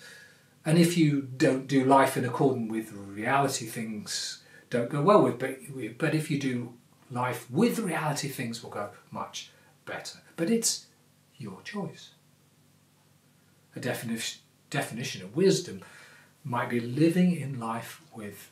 And 0.68 0.78
if 0.78 0.98
you 0.98 1.22
don't 1.22 1.66
do 1.66 1.86
life 1.86 2.18
in 2.18 2.26
accordance 2.26 2.70
with 2.70 2.92
reality, 2.92 3.66
things 3.66 4.44
don't 4.70 4.90
go 4.90 5.02
well 5.02 5.24
with. 5.24 5.40
But, 5.40 5.60
but 5.98 6.14
if 6.14 6.30
you 6.30 6.38
do 6.38 6.74
life 7.10 7.50
with 7.50 7.80
reality, 7.80 8.28
things 8.28 8.62
will 8.62 8.72
go 8.72 8.90
much 9.10 9.50
better. 9.86 10.20
But 10.36 10.50
it's 10.50 10.88
your 11.38 11.62
choice. 11.64 12.10
A 13.78 13.80
definition, 13.80 14.42
definition 14.70 15.22
of 15.22 15.38
wisdom 15.38 15.84
might 16.44 16.70
be 16.70 16.82
living 16.82 17.40
in 17.40 17.62
life 17.62 18.02
with, 18.14 18.52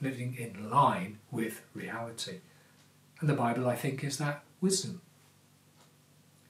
living 0.00 0.34
in 0.36 0.68
line 0.68 1.20
with 1.30 1.62
reality. 1.74 2.40
And 3.20 3.28
the 3.28 3.34
Bible, 3.34 3.68
I 3.68 3.76
think, 3.76 4.02
is 4.02 4.18
that 4.18 4.42
wisdom. 4.60 5.00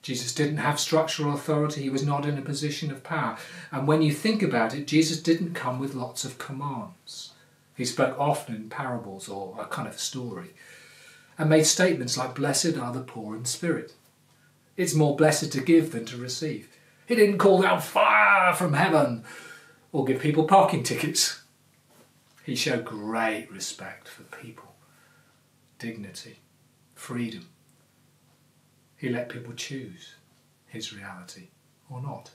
Jesus 0.07 0.33
didn't 0.33 0.59
have 0.59 0.79
structural 0.79 1.35
authority, 1.35 1.83
he 1.83 1.91
was 1.91 2.07
not 2.07 2.25
in 2.25 2.39
a 2.39 2.43
position 2.43 2.93
of 2.93 3.03
power. 3.03 3.37
And 3.73 3.89
when 3.89 4.03
you 4.03 4.13
think 4.13 4.41
about 4.41 4.73
it, 4.73 4.87
Jesus 4.87 5.21
didn't 5.21 5.55
come 5.55 5.81
with 5.81 5.97
lots 5.97 6.25
of 6.25 6.39
commands. 6.39 7.33
He 7.75 7.85
spoke 7.85 8.17
often 8.17 8.55
in 8.55 8.71
parables 8.71 9.29
or 9.29 9.57
a 9.59 9.65
kind 9.65 9.89
of 9.89 9.99
story 9.99 10.51
and 11.37 11.51
made 11.51 11.67
statements 11.67 12.17
like, 12.17 12.37
Blessed 12.37 12.77
are 12.77 12.93
the 12.93 13.01
poor 13.01 13.35
in 13.35 13.47
spirit. 13.47 13.95
It's 14.77 14.95
more 14.95 15.17
blessed 15.17 15.51
to 15.51 15.61
give 15.61 15.91
than 15.91 16.05
to 16.05 16.17
receive. 16.17 16.69
He 17.09 17.17
didn't 17.17 17.39
call 17.39 17.63
down 17.63 17.81
fire 17.81 18.55
from 18.55 18.75
heaven 18.75 19.25
or 19.91 20.05
give 20.05 20.21
people 20.21 20.45
parking 20.45 20.85
tickets. 20.85 21.43
He 22.45 22.55
showed 22.55 22.85
great 22.85 23.51
respect 23.51 24.07
for 24.07 24.23
people, 24.23 24.77
dignity, 25.81 26.39
freedom. 26.95 27.49
He 29.07 29.13
let 29.13 29.29
people 29.29 29.53
choose 29.53 30.15
his 30.67 30.93
reality 30.93 31.51
or 31.89 32.03
not. 32.03 32.33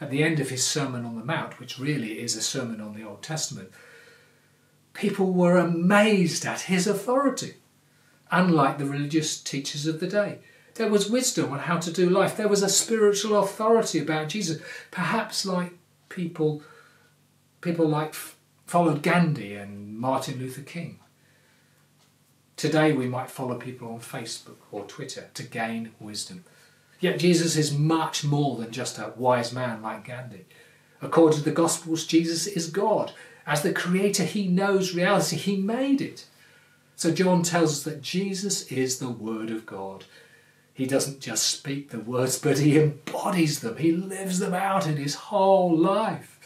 At 0.00 0.08
the 0.08 0.22
end 0.22 0.38
of 0.38 0.50
his 0.50 0.64
Sermon 0.64 1.04
on 1.04 1.16
the 1.16 1.24
Mount, 1.24 1.58
which 1.58 1.80
really 1.80 2.20
is 2.20 2.36
a 2.36 2.42
sermon 2.42 2.80
on 2.80 2.94
the 2.94 3.02
Old 3.02 3.20
Testament, 3.20 3.72
people 4.92 5.32
were 5.32 5.56
amazed 5.56 6.46
at 6.46 6.60
his 6.60 6.86
authority, 6.86 7.54
unlike 8.30 8.78
the 8.78 8.84
religious 8.84 9.40
teachers 9.40 9.84
of 9.88 9.98
the 9.98 10.06
day. 10.06 10.38
There 10.76 10.88
was 10.88 11.10
wisdom 11.10 11.50
on 11.52 11.58
how 11.58 11.78
to 11.78 11.92
do 11.92 12.08
life. 12.08 12.36
There 12.36 12.46
was 12.46 12.62
a 12.62 12.68
spiritual 12.68 13.36
authority 13.36 13.98
about 13.98 14.28
Jesus, 14.28 14.62
perhaps 14.92 15.44
like 15.44 15.72
people, 16.08 16.62
people 17.62 17.88
like 17.88 18.14
followed 18.14 19.02
Gandhi 19.02 19.56
and 19.56 19.98
Martin 19.98 20.38
Luther 20.38 20.62
King. 20.62 21.00
Today 22.58 22.92
we 22.92 23.06
might 23.06 23.30
follow 23.30 23.54
people 23.54 23.88
on 23.92 24.00
Facebook 24.00 24.56
or 24.72 24.82
Twitter 24.84 25.30
to 25.34 25.44
gain 25.44 25.92
wisdom. 26.00 26.42
Yet 26.98 27.20
Jesus 27.20 27.56
is 27.56 27.72
much 27.72 28.24
more 28.24 28.56
than 28.56 28.72
just 28.72 28.98
a 28.98 29.12
wise 29.14 29.52
man 29.52 29.80
like 29.80 30.08
Gandhi. 30.08 30.44
According 31.00 31.38
to 31.38 31.44
the 31.44 31.52
Gospels, 31.52 32.04
Jesus 32.04 32.48
is 32.48 32.68
God. 32.68 33.12
As 33.46 33.62
the 33.62 33.72
Creator, 33.72 34.24
He 34.24 34.48
knows 34.48 34.92
reality, 34.92 35.36
He 35.36 35.56
made 35.56 36.00
it. 36.00 36.26
So 36.96 37.12
John 37.12 37.44
tells 37.44 37.74
us 37.74 37.82
that 37.84 38.02
Jesus 38.02 38.66
is 38.72 38.98
the 38.98 39.08
Word 39.08 39.50
of 39.50 39.64
God. 39.64 40.06
He 40.74 40.84
doesn't 40.84 41.20
just 41.20 41.46
speak 41.46 41.90
the 41.90 42.00
words, 42.00 42.40
but 42.40 42.58
He 42.58 42.76
embodies 42.76 43.60
them, 43.60 43.76
He 43.76 43.92
lives 43.92 44.40
them 44.40 44.54
out 44.54 44.84
in 44.84 44.96
His 44.96 45.14
whole 45.14 45.78
life. 45.78 46.40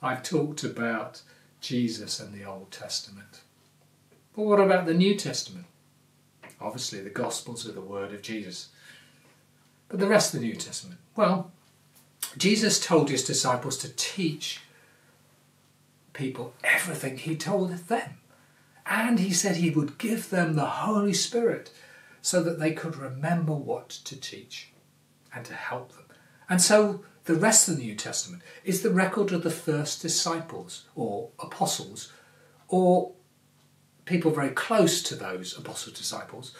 I've 0.00 0.22
talked 0.22 0.64
about 0.64 1.20
Jesus 1.60 2.18
and 2.18 2.32
the 2.32 2.44
Old 2.46 2.70
Testament. 2.70 3.42
But 4.36 4.44
what 4.44 4.60
about 4.60 4.84
the 4.84 4.94
New 4.94 5.14
Testament? 5.14 5.64
Obviously, 6.60 7.00
the 7.00 7.10
Gospels 7.10 7.66
are 7.66 7.72
the 7.72 7.80
word 7.80 8.12
of 8.12 8.20
Jesus. 8.20 8.68
But 9.88 9.98
the 9.98 10.06
rest 10.06 10.34
of 10.34 10.40
the 10.40 10.46
New 10.46 10.54
Testament? 10.54 11.00
Well, 11.16 11.50
Jesus 12.36 12.78
told 12.78 13.08
his 13.08 13.24
disciples 13.24 13.78
to 13.78 13.88
teach 13.96 14.60
people 16.12 16.52
everything 16.62 17.16
he 17.16 17.36
told 17.36 17.70
them. 17.70 18.18
And 18.84 19.18
he 19.18 19.32
said 19.32 19.56
he 19.56 19.70
would 19.70 19.98
give 19.98 20.30
them 20.30 20.54
the 20.54 20.66
Holy 20.66 21.12
Spirit 21.14 21.70
so 22.20 22.42
that 22.42 22.58
they 22.58 22.72
could 22.72 22.96
remember 22.96 23.52
what 23.52 23.88
to 23.88 24.20
teach 24.20 24.72
and 25.34 25.44
to 25.46 25.54
help 25.54 25.92
them. 25.92 26.04
And 26.48 26.60
so 26.60 27.04
the 27.24 27.34
rest 27.34 27.68
of 27.68 27.76
the 27.76 27.82
New 27.82 27.94
Testament 27.94 28.42
is 28.64 28.82
the 28.82 28.90
record 28.90 29.32
of 29.32 29.42
the 29.42 29.50
first 29.50 30.02
disciples 30.02 30.84
or 30.94 31.30
apostles 31.38 32.12
or 32.68 33.12
people 34.06 34.30
very 34.30 34.50
close 34.50 35.02
to 35.02 35.14
those 35.14 35.58
apostle 35.58 35.92
disciples 35.92 36.54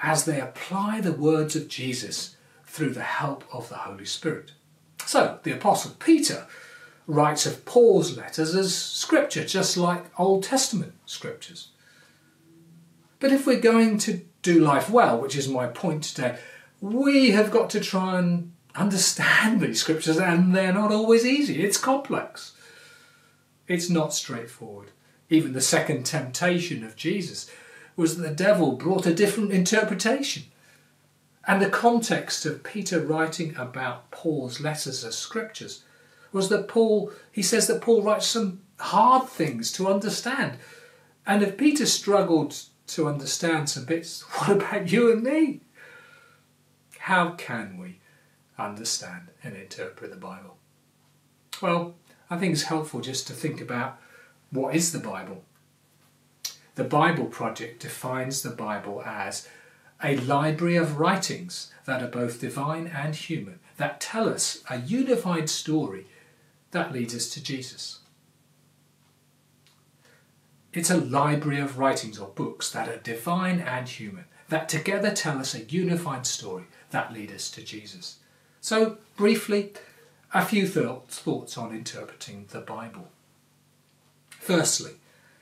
as 0.00 0.24
they 0.24 0.40
apply 0.40 1.00
the 1.00 1.12
words 1.12 1.56
of 1.56 1.68
Jesus 1.68 2.36
through 2.66 2.90
the 2.90 3.02
help 3.02 3.44
of 3.52 3.68
the 3.68 3.76
Holy 3.76 4.04
Spirit. 4.04 4.52
So, 5.06 5.38
the 5.42 5.52
apostle 5.52 5.92
Peter 5.98 6.46
writes 7.06 7.46
of 7.46 7.64
Paul's 7.64 8.16
letters 8.16 8.54
as 8.54 8.74
scripture, 8.76 9.44
just 9.44 9.76
like 9.76 10.06
Old 10.18 10.44
Testament 10.44 10.94
scriptures. 11.06 11.68
But 13.18 13.32
if 13.32 13.46
we're 13.46 13.60
going 13.60 13.98
to 13.98 14.22
do 14.42 14.60
life 14.60 14.88
well, 14.88 15.20
which 15.20 15.36
is 15.36 15.48
my 15.48 15.66
point 15.66 16.04
today, 16.04 16.38
we 16.80 17.32
have 17.32 17.50
got 17.50 17.68
to 17.70 17.80
try 17.80 18.18
and 18.18 18.52
understand 18.74 19.60
these 19.60 19.80
scriptures, 19.80 20.16
and 20.16 20.54
they're 20.54 20.72
not 20.72 20.92
always 20.92 21.26
easy. 21.26 21.62
It's 21.62 21.76
complex, 21.76 22.52
it's 23.66 23.90
not 23.90 24.14
straightforward. 24.14 24.90
Even 25.30 25.52
the 25.52 25.60
second 25.60 26.04
temptation 26.04 26.84
of 26.84 26.96
Jesus 26.96 27.48
was 27.96 28.16
that 28.16 28.28
the 28.28 28.34
devil 28.34 28.72
brought 28.72 29.06
a 29.06 29.14
different 29.14 29.52
interpretation. 29.52 30.42
And 31.46 31.62
the 31.62 31.70
context 31.70 32.44
of 32.44 32.64
Peter 32.64 33.00
writing 33.00 33.56
about 33.56 34.10
Paul's 34.10 34.60
letters 34.60 35.04
as 35.04 35.16
scriptures 35.16 35.84
was 36.32 36.48
that 36.48 36.68
Paul, 36.68 37.12
he 37.32 37.42
says 37.42 37.66
that 37.68 37.80
Paul 37.80 38.02
writes 38.02 38.26
some 38.26 38.60
hard 38.78 39.28
things 39.28 39.72
to 39.72 39.88
understand. 39.88 40.58
And 41.26 41.42
if 41.42 41.56
Peter 41.56 41.86
struggled 41.86 42.56
to 42.88 43.08
understand 43.08 43.70
some 43.70 43.84
bits, 43.84 44.22
what 44.32 44.50
about 44.50 44.90
you 44.90 45.12
and 45.12 45.22
me? 45.22 45.60
How 46.98 47.30
can 47.30 47.78
we 47.78 48.00
understand 48.58 49.28
and 49.42 49.56
interpret 49.56 50.10
the 50.10 50.16
Bible? 50.16 50.56
Well, 51.62 51.94
I 52.28 52.36
think 52.36 52.52
it's 52.52 52.64
helpful 52.64 53.00
just 53.00 53.26
to 53.28 53.32
think 53.32 53.60
about 53.60 53.98
what 54.50 54.74
is 54.74 54.92
the 54.92 54.98
Bible. 54.98 55.44
The 56.74 56.84
Bible 56.84 57.26
Project 57.26 57.82
defines 57.82 58.42
the 58.42 58.50
Bible 58.50 59.02
as 59.04 59.48
a 60.02 60.16
library 60.16 60.76
of 60.76 60.98
writings 60.98 61.72
that 61.84 62.02
are 62.02 62.08
both 62.08 62.40
divine 62.40 62.86
and 62.86 63.14
human, 63.14 63.60
that 63.76 64.00
tell 64.00 64.28
us 64.28 64.62
a 64.70 64.78
unified 64.80 65.50
story 65.50 66.06
that 66.70 66.92
leads 66.92 67.14
us 67.14 67.28
to 67.30 67.42
Jesus. 67.42 68.00
It's 70.72 70.90
a 70.90 70.96
library 70.96 71.60
of 71.60 71.78
writings 71.78 72.18
or 72.18 72.28
books 72.28 72.70
that 72.70 72.88
are 72.88 72.98
divine 72.98 73.60
and 73.60 73.88
human, 73.88 74.26
that 74.48 74.68
together 74.68 75.10
tell 75.10 75.38
us 75.38 75.54
a 75.54 75.64
unified 75.64 76.26
story 76.26 76.64
that 76.90 77.12
lead 77.12 77.32
us 77.32 77.50
to 77.50 77.62
Jesus. 77.62 78.18
So, 78.60 78.98
briefly, 79.16 79.72
a 80.32 80.44
few 80.44 80.66
thoughts 80.66 81.58
on 81.58 81.74
interpreting 81.74 82.46
the 82.50 82.60
Bible. 82.60 83.08
Firstly, 84.50 84.94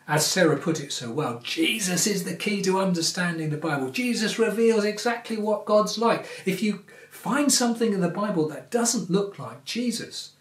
as 0.06 0.26
Sarah 0.26 0.58
put 0.58 0.80
it 0.80 0.92
so 0.92 1.10
well, 1.10 1.40
Jesus 1.42 2.06
is 2.06 2.24
the 2.24 2.36
key 2.36 2.60
to 2.60 2.78
understanding 2.78 3.48
the 3.48 3.56
Bible. 3.56 3.88
Jesus 3.88 4.38
reveals 4.38 4.84
exactly 4.84 5.38
what 5.38 5.64
God's 5.64 5.96
like. 5.96 6.26
If 6.44 6.62
you 6.62 6.84
find 7.08 7.50
something 7.50 7.94
in 7.94 8.02
the 8.02 8.10
Bible 8.10 8.46
that 8.50 8.70
doesn't 8.70 9.08
look 9.08 9.38
like 9.38 9.64
Jesus, 9.64 10.32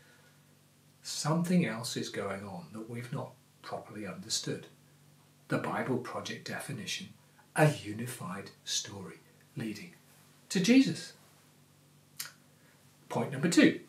something 1.01 1.65
else 1.65 1.95
is 1.95 2.09
going 2.09 2.43
on 2.43 2.65
that 2.73 2.89
we've 2.89 3.13
not 3.13 3.31
properly 3.61 4.05
understood. 4.05 4.67
The 5.47 5.59
Bible 5.59 5.99
Project 5.99 6.45
definition 6.45 7.07
a 7.55 7.71
unified 7.71 8.51
story 8.65 9.19
leading 9.55 9.91
to 10.49 10.59
Jesus. 10.59 11.13
Point 13.07 13.31
number 13.31 13.47
two 13.47 13.79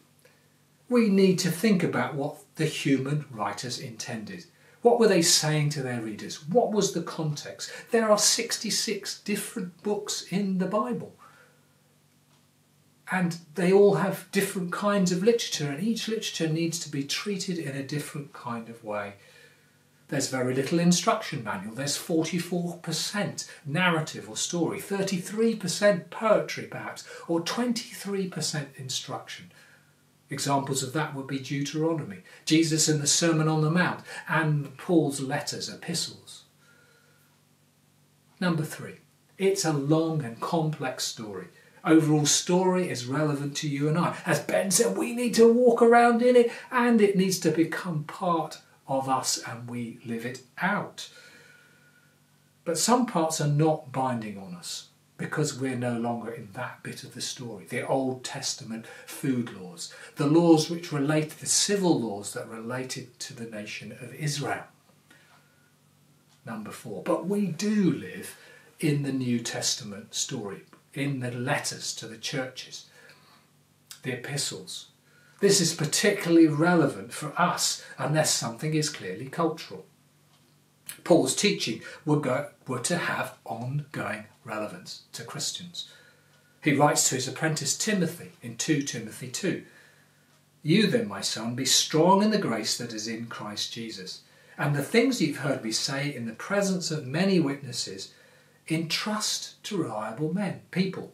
we 0.89 1.09
need 1.09 1.41
to 1.41 1.51
think 1.51 1.83
about 1.83 2.15
what 2.15 2.37
the 2.55 2.67
human 2.67 3.25
writers 3.33 3.81
intended. 3.81 4.45
What 4.89 4.99
were 4.99 5.09
they 5.09 5.21
saying 5.21 5.69
to 5.71 5.83
their 5.83 6.01
readers? 6.01 6.49
What 6.49 6.73
was 6.73 6.95
the 6.95 7.03
context? 7.03 7.71
There 7.91 8.11
are 8.11 8.17
66 8.17 9.21
different 9.21 9.83
books 9.83 10.23
in 10.31 10.57
the 10.57 10.67
Bible. 10.67 11.15
And 13.13 13.37
they 13.55 13.71
all 13.71 13.97
have 13.97 14.33
different 14.33 14.73
kinds 14.73 15.13
of 15.13 15.23
literature, 15.23 15.69
and 15.69 15.87
each 15.87 16.09
literature 16.09 16.49
needs 16.49 16.79
to 16.79 16.89
be 16.89 17.05
treated 17.05 17.59
in 17.59 17.77
a 17.77 17.83
different 17.83 18.33
kind 18.33 18.71
of 18.71 18.83
way. 18.83 19.17
There's 20.09 20.31
very 20.31 20.55
little 20.55 20.79
instruction 20.79 21.45
manual. 21.45 21.75
There's 21.75 21.99
44% 21.99 23.47
narrative 23.67 24.27
or 24.27 24.39
story, 24.39 24.81
33% 24.81 26.09
poetry 26.09 26.65
perhaps, 26.65 27.07
or 27.29 27.43
23% 27.43 28.69
instruction. 28.77 29.53
Examples 30.31 30.83
of 30.83 30.93
that 30.93 31.15
would 31.15 31.27
be 31.27 31.39
Deuteronomy, 31.39 32.19
Jesus 32.45 32.89
in 32.89 33.01
the 33.01 33.07
Sermon 33.07 33.49
on 33.49 33.63
the 33.63 33.71
Mount, 33.71 34.03
and 34.29 34.77
Paul's 34.77 35.21
letters, 35.21 35.69
epistles. 35.69 36.45
Number 38.39 38.63
three, 38.63 38.97
it's 39.39 39.65
a 39.65 39.73
long 39.73 40.23
and 40.23 40.39
complex 40.41 41.05
story. 41.05 41.49
Overall 41.85 42.27
story 42.27 42.91
is 42.91 43.07
relevant 43.07 43.57
to 43.59 43.69
you 43.69 43.89
and 43.89 43.97
I. 43.97 44.17
As 44.27 44.41
Ben 44.41 44.71
said, 44.71 44.97
we 44.97 45.15
need 45.15 45.35
to 45.35 45.51
walk 45.51 45.81
around 45.81 46.23
in 46.23 46.37
it 46.37 46.53
and 46.71 47.01
it 47.01 47.17
needs 47.17 47.39
to 47.41 47.51
become 47.51 48.05
part 48.05 48.59
of 48.87 49.09
us 49.09 49.39
and 49.47 49.69
we 49.69 49.99
live 50.05 50.27
it 50.27 50.43
out. 50.61 51.09
But 52.65 52.77
some 52.77 53.07
parts 53.07 53.41
are 53.41 53.49
not 53.49 53.93
binding 53.93 54.37
on 54.37 54.55
us 54.55 54.88
because 55.19 55.59
we're 55.59 55.77
no 55.77 55.99
longer 55.99 56.31
in 56.31 56.49
that 56.53 56.83
bit 56.85 57.03
of 57.03 57.13
the 57.13 57.21
story. 57.21 57.67
The 57.69 57.87
Old 57.87 58.25
Testament 58.25 58.87
food 59.05 59.53
laws, 59.53 59.93
the 60.15 60.29
laws 60.29 60.71
which 60.71 60.93
relate, 60.93 61.31
the 61.31 61.47
civil 61.47 62.01
laws 62.01 62.33
that 62.33 62.49
related 62.49 63.19
to 63.21 63.35
the 63.35 63.45
nation 63.45 63.93
of 63.93 64.15
Israel. 64.15 64.65
Number 66.47 66.71
four. 66.71 67.03
But 67.03 67.27
we 67.27 67.49
do 67.49 67.93
live 67.93 68.37
in 68.79 69.03
the 69.03 69.13
New 69.13 69.41
Testament 69.41 70.15
story, 70.15 70.63
in 70.95 71.19
the 71.19 71.33
letters 71.33 71.95
to 71.97 72.07
the 72.07 72.17
churches, 72.17 72.87
the 74.05 74.13
epistles. 74.13 74.87
This 75.41 75.61
is 75.61 75.75
particularly 75.75 76.47
relevant 76.47 77.13
for 77.13 77.33
us 77.41 77.85
unless 77.99 78.33
something 78.33 78.75
is 78.75 78.89
clearly 78.89 79.27
cultural. 79.27 79.85
Paul's 81.05 81.35
teaching 81.35 81.83
were, 82.05 82.21
go, 82.21 82.49
were 82.67 82.81
to 82.81 82.97
have 82.97 83.37
ongoing 83.45 84.25
relevance 84.45 85.03
to 85.13 85.25
Christians. 85.25 85.89
He 86.63 86.75
writes 86.75 87.09
to 87.09 87.15
his 87.15 87.29
apprentice 87.29 87.77
Timothy 87.77 88.33
in 88.43 88.57
2 88.57 88.83
Timothy 88.83 89.29
2 89.29 89.65
You 90.63 90.87
then, 90.87 91.09
my 91.09 91.21
son, 91.21 91.55
be 91.55 91.65
strong 91.65 92.23
in 92.23 92.31
the 92.31 92.39
grace 92.39 92.77
that 92.79 92.93
is 92.93 93.07
in 93.07 93.27
Christ 93.27 93.73
Jesus, 93.73 94.23
and 94.57 94.75
the 94.75 94.83
things 94.83 95.21
you've 95.21 95.39
heard 95.39 95.65
me 95.65 95.71
say 95.73 96.15
in 96.15 96.27
the 96.27 96.33
presence 96.33 96.91
of 96.91 97.07
many 97.07 97.39
witnesses, 97.39 98.13
entrust 98.69 99.63
to 99.65 99.77
reliable 99.77 100.33
men, 100.33 100.61
people, 100.71 101.13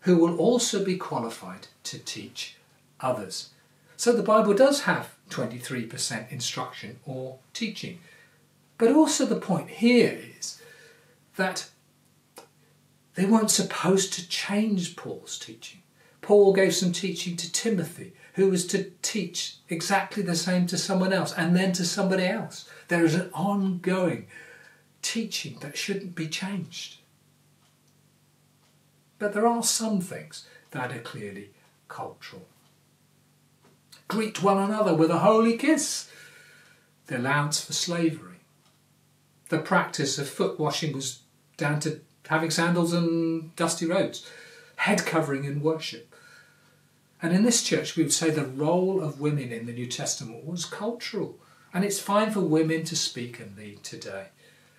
who 0.00 0.16
will 0.16 0.36
also 0.38 0.84
be 0.84 0.96
qualified 0.96 1.68
to 1.84 1.98
teach 1.98 2.56
others. 3.00 3.50
So 3.96 4.12
the 4.12 4.22
Bible 4.22 4.54
does 4.54 4.82
have 4.82 5.14
23% 5.30 6.32
instruction 6.32 6.98
or 7.06 7.38
teaching. 7.52 8.00
But 8.80 8.92
also, 8.92 9.26
the 9.26 9.36
point 9.36 9.68
here 9.68 10.18
is 10.38 10.58
that 11.36 11.68
they 13.14 13.26
weren't 13.26 13.50
supposed 13.50 14.14
to 14.14 14.26
change 14.26 14.96
Paul's 14.96 15.38
teaching. 15.38 15.82
Paul 16.22 16.54
gave 16.54 16.74
some 16.74 16.90
teaching 16.90 17.36
to 17.36 17.52
Timothy, 17.52 18.14
who 18.34 18.48
was 18.48 18.66
to 18.68 18.90
teach 19.02 19.56
exactly 19.68 20.22
the 20.22 20.34
same 20.34 20.66
to 20.68 20.78
someone 20.78 21.12
else 21.12 21.34
and 21.34 21.54
then 21.54 21.72
to 21.72 21.84
somebody 21.84 22.24
else. 22.24 22.70
There 22.88 23.04
is 23.04 23.14
an 23.14 23.28
ongoing 23.34 24.28
teaching 25.02 25.58
that 25.60 25.76
shouldn't 25.76 26.14
be 26.14 26.28
changed. 26.28 27.00
But 29.18 29.34
there 29.34 29.46
are 29.46 29.62
some 29.62 30.00
things 30.00 30.46
that 30.70 30.90
are 30.90 31.00
clearly 31.00 31.50
cultural. 31.88 32.48
Greet 34.08 34.42
one 34.42 34.56
another 34.56 34.94
with 34.94 35.10
a 35.10 35.18
holy 35.18 35.58
kiss. 35.58 36.10
The 37.08 37.18
allowance 37.18 37.62
for 37.62 37.74
slavery 37.74 38.29
the 39.50 39.58
practice 39.58 40.18
of 40.18 40.28
foot 40.28 40.58
washing 40.58 40.94
was 40.94 41.20
down 41.56 41.80
to 41.80 42.00
having 42.28 42.50
sandals 42.50 42.92
and 42.92 43.54
dusty 43.56 43.84
roads, 43.84 44.28
head 44.76 45.04
covering 45.04 45.44
in 45.44 45.62
worship. 45.62 46.14
And 47.20 47.34
in 47.34 47.42
this 47.42 47.62
church, 47.62 47.96
we 47.96 48.02
would 48.02 48.12
say 48.12 48.30
the 48.30 48.44
role 48.44 49.02
of 49.02 49.20
women 49.20 49.52
in 49.52 49.66
the 49.66 49.72
New 49.72 49.86
Testament 49.86 50.46
was 50.46 50.64
cultural. 50.64 51.38
And 51.74 51.84
it's 51.84 52.00
fine 52.00 52.30
for 52.30 52.40
women 52.40 52.84
to 52.84 52.96
speak 52.96 53.38
and 53.38 53.56
lead 53.56 53.84
today. 53.84 54.28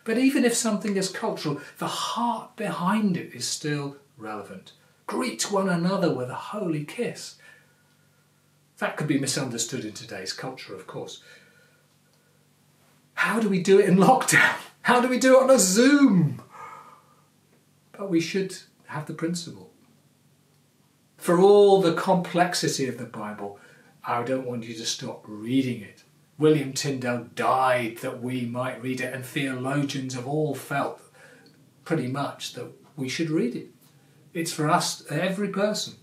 But 0.04 0.18
even 0.18 0.44
if 0.44 0.56
something 0.56 0.98
is 0.98 1.10
cultural, 1.10 1.62
the 1.78 1.88
heart 1.88 2.56
behind 2.56 3.16
it 3.16 3.34
is 3.36 3.48
still 3.48 3.98
relevant. 4.18 4.72
Greet 5.06 5.52
one 5.52 5.70
another 5.70 6.14
with 6.14 6.30
a 6.30 6.36
holy 6.36 6.84
kiss. 6.84 7.36
That 8.80 8.98
could 8.98 9.08
be 9.08 9.20
misunderstood 9.20 9.86
in 9.86 9.94
today's 9.94 10.34
culture, 10.34 10.74
of 10.74 10.88
course. 10.88 11.22
How 13.22 13.40
do 13.40 13.50
we 13.50 13.62
do 13.62 13.80
it 13.80 13.88
in 13.88 13.98
lockdown? 13.98 14.56
How 14.82 15.00
do 15.00 15.08
we 15.08 15.20
do 15.20 15.38
it 15.38 15.44
on 15.44 15.52
a 15.52 15.60
Zoom? 15.60 16.42
But 17.92 18.10
we 18.10 18.20
should 18.20 18.58
have 18.88 19.06
the 19.06 19.14
principle. 19.14 19.70
For 21.18 21.40
all 21.40 21.82
the 21.82 21.94
complexity 21.94 22.88
of 22.88 22.98
the 22.98 23.06
Bible, 23.06 23.60
I 24.04 24.24
don't 24.24 24.48
want 24.48 24.64
you 24.64 24.74
to 24.74 24.86
stop 24.88 25.24
reading 25.28 25.84
it. 25.84 26.02
William 26.40 26.74
Tyndale 26.74 27.28
died 27.36 28.00
that 28.00 28.24
we 28.24 28.48
might 28.48 28.82
read 28.82 29.02
it, 29.02 29.14
and 29.14 29.24
theologians 29.24 30.16
have 30.16 30.26
all 30.26 30.56
felt 30.56 31.00
pretty 31.86 32.08
much 32.08 32.54
that 32.54 32.72
we 32.96 33.08
should 33.08 33.30
read 33.30 33.56
it. 33.56 33.70
It's 34.34 34.52
for 34.52 34.68
us, 34.68 35.06
every 35.12 35.50
person. 35.50 35.94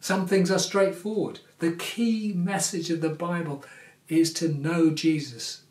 Some 0.00 0.26
things 0.26 0.50
are 0.50 0.58
straightforward. 0.58 1.40
The 1.58 1.72
key 1.72 2.32
message 2.32 2.88
of 2.88 3.02
the 3.02 3.10
Bible 3.10 3.66
is 4.08 4.32
to 4.32 4.48
know 4.48 4.88
Jesus 4.88 5.64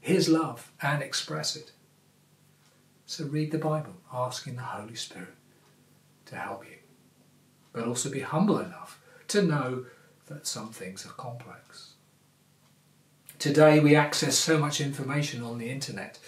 his 0.00 0.28
love 0.28 0.72
and 0.82 1.02
express 1.02 1.56
it. 1.56 1.72
So 3.06 3.24
read 3.24 3.50
the 3.50 3.58
Bible, 3.58 3.94
asking 4.12 4.56
the 4.56 4.62
Holy 4.62 4.94
Spirit 4.94 5.34
to 6.26 6.36
help 6.36 6.64
you. 6.64 6.76
But 7.72 7.84
also 7.84 8.10
be 8.10 8.20
humble 8.20 8.58
enough 8.58 9.00
to 9.28 9.42
know 9.42 9.86
that 10.26 10.46
some 10.46 10.70
things 10.70 11.04
are 11.04 11.10
complex. 11.10 11.94
Today 13.38 13.80
we 13.80 13.96
access 13.96 14.36
so 14.36 14.58
much 14.58 14.80
information 14.80 15.42
on 15.42 15.58
the 15.58 15.70
internet. 15.70 16.18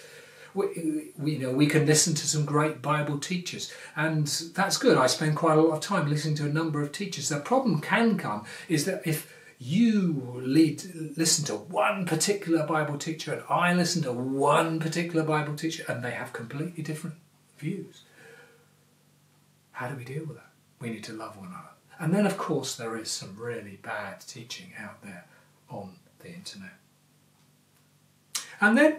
We, 0.53 1.11
we, 1.17 1.33
you 1.33 1.39
know, 1.39 1.51
we 1.51 1.67
can 1.67 1.85
listen 1.85 2.13
to 2.15 2.27
some 2.27 2.45
great 2.45 2.81
Bible 2.81 3.17
teachers, 3.17 3.71
and 3.95 4.27
that's 4.55 4.77
good. 4.77 4.97
I 4.97 5.07
spend 5.07 5.35
quite 5.35 5.57
a 5.57 5.61
lot 5.61 5.73
of 5.73 5.79
time 5.79 6.09
listening 6.09 6.35
to 6.35 6.45
a 6.45 6.53
number 6.53 6.81
of 6.81 6.91
teachers. 6.91 7.29
The 7.29 7.39
problem 7.39 7.81
can 7.81 8.17
come 8.17 8.45
is 8.67 8.85
that 8.85 9.01
if 9.05 9.33
you 9.63 10.41
lead, 10.43 10.83
listen 11.15 11.45
to 11.45 11.55
one 11.55 12.05
particular 12.05 12.65
Bible 12.67 12.97
teacher 12.97 13.33
and 13.33 13.43
I 13.49 13.73
listen 13.73 14.03
to 14.03 14.11
one 14.11 14.79
particular 14.79 15.23
Bible 15.23 15.55
teacher 15.55 15.85
and 15.87 16.03
they 16.03 16.11
have 16.11 16.33
completely 16.33 16.83
different 16.83 17.15
views. 17.57 18.01
How 19.71 19.87
do 19.87 19.95
we 19.95 20.03
deal 20.03 20.25
with 20.25 20.35
that? 20.35 20.51
We 20.79 20.89
need 20.89 21.03
to 21.05 21.13
love 21.13 21.37
one 21.37 21.47
another. 21.47 21.69
And 21.97 22.13
then, 22.13 22.25
of 22.25 22.37
course, 22.37 22.75
there 22.75 22.97
is 22.97 23.09
some 23.09 23.37
really 23.37 23.79
bad 23.81 24.19
teaching 24.21 24.73
out 24.77 25.01
there 25.01 25.25
on 25.69 25.95
the 26.19 26.27
internet. 26.27 26.73
And 28.59 28.77
then 28.77 28.97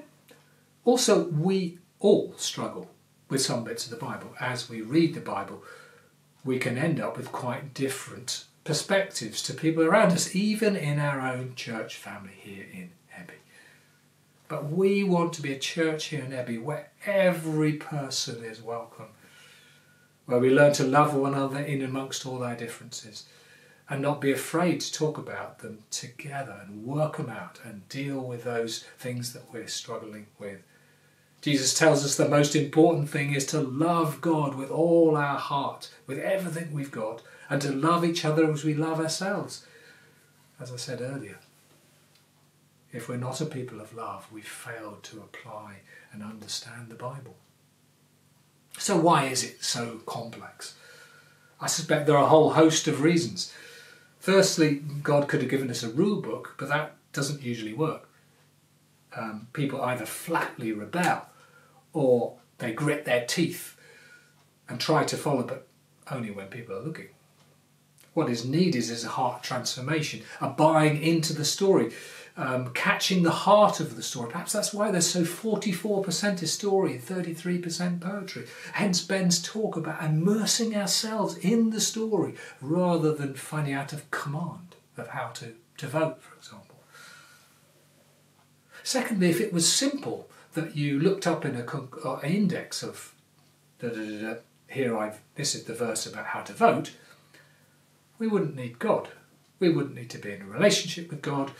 also, 0.85 1.29
we 1.29 1.79
all 2.00 2.35
struggle 2.38 2.90
with 3.29 3.42
some 3.42 3.64
bits 3.64 3.85
of 3.85 3.90
the 3.90 4.05
Bible. 4.05 4.35
As 4.40 4.70
we 4.70 4.81
read 4.81 5.14
the 5.14 5.20
Bible, 5.20 5.62
we 6.44 6.59
can 6.59 6.79
end 6.79 7.00
up 7.00 7.16
with 7.16 7.33
quite 7.33 7.74
different 7.74 8.44
perspectives 8.64 9.42
to 9.42 9.55
people 9.55 9.85
around 9.85 10.12
us, 10.12 10.35
even 10.35 10.74
in 10.74 10.98
our 10.98 11.20
own 11.20 11.55
church 11.55 11.96
family 11.96 12.33
here 12.37 12.66
in 12.72 12.90
Ebby. 13.14 13.37
But 14.48 14.70
we 14.70 15.05
want 15.05 15.35
to 15.35 15.42
be 15.42 15.53
a 15.53 15.59
church 15.59 16.07
here 16.07 16.24
in 16.24 16.33
Ebby 16.33 16.62
where 16.62 16.90
every 17.07 17.74
person 17.74 18.42
is 18.42 18.62
welcome, 18.62 19.09
where 20.27 20.38
we 20.38 20.50
learn 20.50 20.72
to 20.74 20.85
love 20.85 21.14
one 21.14 21.35
another 21.35 21.61
in 21.61 21.83
amongst 21.83 22.27
all 22.27 22.42
our 22.42 22.57
differences 22.57 23.27
and 23.88 24.00
not 24.00 24.20
be 24.20 24.33
afraid 24.33 24.81
to 24.81 24.92
talk 24.92 25.18
about 25.18 25.59
them 25.59 25.81
together 25.90 26.62
and 26.66 26.85
work 26.85 27.18
them 27.18 27.29
out 27.29 27.61
and 27.64 27.87
deal 27.90 28.18
with 28.18 28.44
those 28.44 28.85
things 28.98 29.35
that 29.35 29.53
we're 29.53 29.68
struggling 29.68 30.27
with. 30.38 30.62
Jesus 31.44 31.74
tells 31.74 32.07
us 32.07 32.16
the 32.16 32.26
most 32.26 32.57
important 32.57 33.11
thing 33.11 33.35
is 33.35 33.44
to 33.44 33.61
love 33.61 34.22
God 34.22 34.54
with 34.54 34.70
all 34.70 35.14
our 35.14 35.38
heart, 35.38 35.90
with 36.07 36.18
everything 36.18 36.72
we've 36.72 36.90
got, 36.90 37.20
and 37.50 37.61
to 37.61 37.70
love 37.70 38.02
each 38.02 38.24
other 38.24 38.50
as 38.50 38.64
we 38.64 38.72
love 38.72 38.98
ourselves. 38.98 39.66
As 40.59 40.72
I 40.72 40.76
said 40.76 41.02
earlier, 41.02 41.38
if 42.94 43.11
we're 43.11 43.18
not 43.18 43.42
a 43.42 43.44
people 43.44 43.83
of 43.83 43.94
love, 43.94 44.26
we've 44.33 44.48
failed 44.48 45.02
to 45.02 45.18
apply 45.18 45.80
and 46.14 46.22
understand 46.22 46.88
the 46.88 46.94
Bible. 46.94 47.37
So, 48.78 48.96
why 48.96 49.26
is 49.26 49.44
it 49.44 49.62
so 49.62 50.00
complex? 50.07 50.76
I 51.61 51.66
suspect 51.66 52.07
there 52.07 52.16
are 52.16 52.24
a 52.24 52.28
whole 52.28 52.54
host 52.54 52.88
of 52.88 53.02
reasons. 53.02 53.52
Firstly, 54.18 54.76
God 55.02 55.28
could 55.28 55.42
have 55.42 55.50
given 55.50 55.70
us 55.70 55.83
a 55.83 55.90
rule 55.90 56.22
book, 56.22 56.54
but 56.57 56.70
that 56.70 56.94
doesn't 57.12 57.42
usually 57.42 57.74
work. 57.74 58.09
Um, 59.14 59.48
people 59.52 59.83
either 59.83 60.07
flatly 60.07 60.72
rebel 60.72 61.26
or 61.94 62.35
they 62.59 62.72
grit 62.72 63.07
their 63.07 63.24
teeth 63.24 63.76
and 64.68 64.78
try 64.78 65.04
to 65.04 65.16
follow, 65.16 65.42
but 65.42 65.66
only 66.11 66.30
when 66.30 66.48
people 66.48 66.76
are 66.76 66.83
looking. 66.83 67.09
What 68.12 68.28
is 68.28 68.44
needed 68.44 68.76
is 68.76 69.04
a 69.04 69.09
heart 69.09 69.42
transformation, 69.42 70.22
a 70.40 70.48
buying 70.48 71.02
into 71.02 71.33
the 71.33 71.44
story, 71.44 71.92
um, 72.37 72.72
catching 72.72 73.22
the 73.22 73.30
heart 73.30 73.80
of 73.80 73.96
the 73.96 74.02
story. 74.02 74.30
Perhaps 74.30 74.52
that's 74.52 74.74
why 74.74 74.90
there's 74.90 75.09
so 75.09 75.22
44% 75.22 76.42
is 76.42 76.52
story, 76.52 76.98
33% 76.98 78.00
poetry. 78.00 78.46
Hence 78.72 79.02
Ben's 79.02 79.42
talk 79.42 79.76
about 79.76 80.02
immersing 80.02 80.76
ourselves 80.76 81.37
in 81.38 81.70
the 81.70 81.80
story 81.80 82.35
rather 82.61 83.12
than 83.12 83.35
finding 83.35 83.74
out 83.74 83.92
of 83.92 84.11
command 84.11 84.76
of 84.96 85.09
how 85.09 85.28
to, 85.28 85.54
to 85.78 85.87
vote, 85.88 86.22
for 86.22 86.37
example. 86.37 86.76
Secondly, 88.83 89.30
if 89.30 89.40
it 89.40 89.52
was 89.52 89.70
simple 89.70 90.28
that 90.54 90.76
you 90.76 90.98
looked 90.98 91.26
up 91.26 91.44
in 91.44 91.56
a, 91.56 91.64
uh, 91.64 92.20
an 92.22 92.30
index 92.30 92.82
of 92.82 93.14
da, 93.78 93.88
da, 93.88 94.20
da, 94.20 94.34
here 94.68 94.96
I've 94.96 95.20
this 95.34 95.54
is 95.54 95.64
the 95.64 95.74
verse 95.74 96.06
about 96.06 96.26
how 96.26 96.42
to 96.42 96.52
vote, 96.52 96.92
we 98.18 98.26
wouldn't 98.26 98.56
need 98.56 98.78
God. 98.78 99.08
We 99.58 99.68
wouldn't 99.68 99.94
need 99.94 100.10
to 100.10 100.18
be 100.18 100.32
in 100.32 100.42
a 100.42 100.46
relationship 100.46 101.10
with 101.10 101.22
God. 101.22 101.52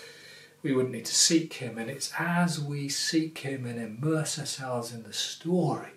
We 0.63 0.73
wouldn't 0.73 0.95
need 0.95 1.05
to 1.07 1.15
seek 1.15 1.55
Him. 1.55 1.79
And 1.79 1.91
it's 1.91 2.13
as 2.19 2.61
we 2.61 2.89
seek 2.89 3.39
Him 3.39 3.67
and 3.67 3.79
immerse 3.79 4.39
ourselves 4.39 4.93
in 4.93 5.03
the 5.03 5.13
story 5.13 5.91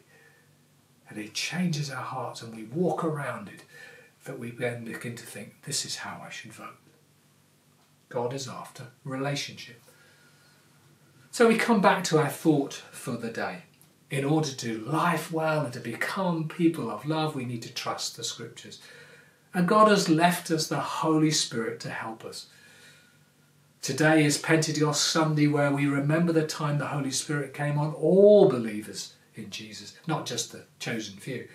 and 1.09 1.17
it 1.17 1.33
changes 1.33 1.89
our 1.89 2.03
hearts 2.03 2.41
and 2.41 2.55
we 2.55 2.63
walk 2.63 3.03
around 3.03 3.47
it 3.47 3.63
that 4.25 4.39
we 4.39 4.51
then 4.51 4.83
begin 4.83 5.15
to 5.15 5.25
think, 5.25 5.63
this 5.63 5.85
is 5.85 5.97
how 5.97 6.21
I 6.25 6.29
should 6.29 6.51
vote. 6.51 6.77
God 8.09 8.33
is 8.33 8.47
after 8.47 8.87
relationship. 9.03 9.81
So 11.37 11.47
we 11.47 11.55
come 11.55 11.81
back 11.81 12.03
to 12.05 12.17
our 12.17 12.29
thought 12.29 12.73
for 12.73 13.11
the 13.11 13.29
day. 13.29 13.61
In 14.09 14.25
order 14.25 14.49
to 14.49 14.79
life 14.79 15.31
well 15.31 15.65
and 15.65 15.73
to 15.73 15.79
become 15.79 16.47
people 16.47 16.89
of 16.89 17.05
love, 17.05 17.35
we 17.35 17.45
need 17.45 17.61
to 17.61 17.71
trust 17.71 18.17
the 18.17 18.23
scriptures. 18.23 18.79
And 19.53 19.67
God 19.67 19.87
has 19.89 20.09
left 20.09 20.49
us 20.49 20.65
the 20.65 20.79
Holy 20.79 21.29
Spirit 21.29 21.79
to 21.81 21.91
help 21.91 22.25
us. 22.25 22.47
Today 23.83 24.25
is 24.25 24.39
Pentecost 24.39 25.03
Sunday, 25.03 25.45
where 25.45 25.71
we 25.71 25.85
remember 25.85 26.33
the 26.33 26.47
time 26.47 26.79
the 26.79 26.87
Holy 26.87 27.11
Spirit 27.11 27.53
came 27.53 27.77
on 27.77 27.93
all 27.93 28.49
believers 28.49 29.13
in 29.35 29.51
Jesus, 29.51 29.95
not 30.07 30.25
just 30.25 30.51
the 30.51 30.63
chosen 30.79 31.17
few. 31.17 31.47